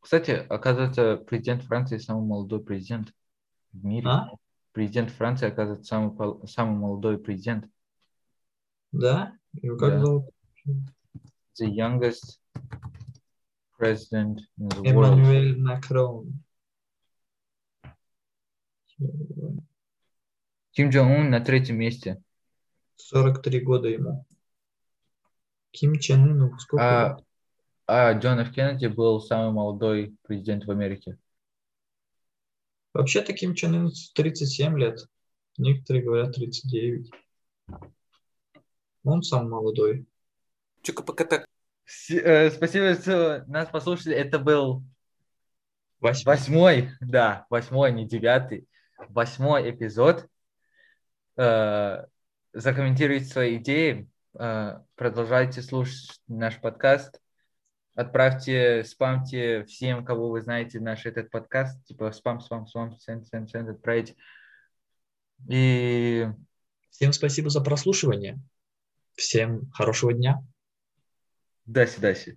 [0.00, 3.12] Кстати, оказывается, президент Франции самый молодой президент
[3.72, 4.08] в мире.
[4.08, 4.30] А?
[4.72, 7.70] Президент Франции, оказывается, самый, самый молодой президент.
[8.90, 9.36] Да?
[9.60, 10.00] Его как Да.
[10.00, 10.30] зовут?
[11.60, 12.40] The youngest
[13.82, 15.18] president in the world.
[15.18, 16.44] Эммануэль Макрон.
[20.70, 22.22] Ким Джон Ун на третьем месте.
[22.96, 24.24] 43 года ему.
[25.72, 27.26] Ким Чен Ыну сколько А, лет?
[27.88, 28.54] а Джон Ф.
[28.54, 31.18] Кеннеди был самый молодой президент в Америке.
[32.94, 35.00] Вообще-то Ким Чен Ын 37 лет.
[35.58, 37.10] Некоторые говорят 39.
[39.02, 40.06] Он сам молодой.
[40.82, 41.46] Чука-пока-так.
[42.10, 44.14] Э, Спасибо, что нас послушали.
[44.16, 44.82] Это был
[46.00, 46.34] Восьмой.
[46.34, 48.66] восьмой, да, восьмой, не девятый,
[49.08, 50.26] восьмой эпизод.
[51.36, 52.06] Э,
[52.54, 54.08] Закомментируйте свои идеи,
[54.38, 57.20] э, продолжайте слушать наш подкаст.
[57.94, 61.82] Отправьте, спамьте всем, кого вы знаете, наш этот подкаст.
[61.86, 64.16] Типа спам, спам, спам, сент, сент, сент, отправить.
[65.48, 66.26] И
[66.92, 68.38] Всем спасибо за прослушивание.
[69.14, 70.44] Всем хорошего дня.
[71.66, 72.34] До свидания.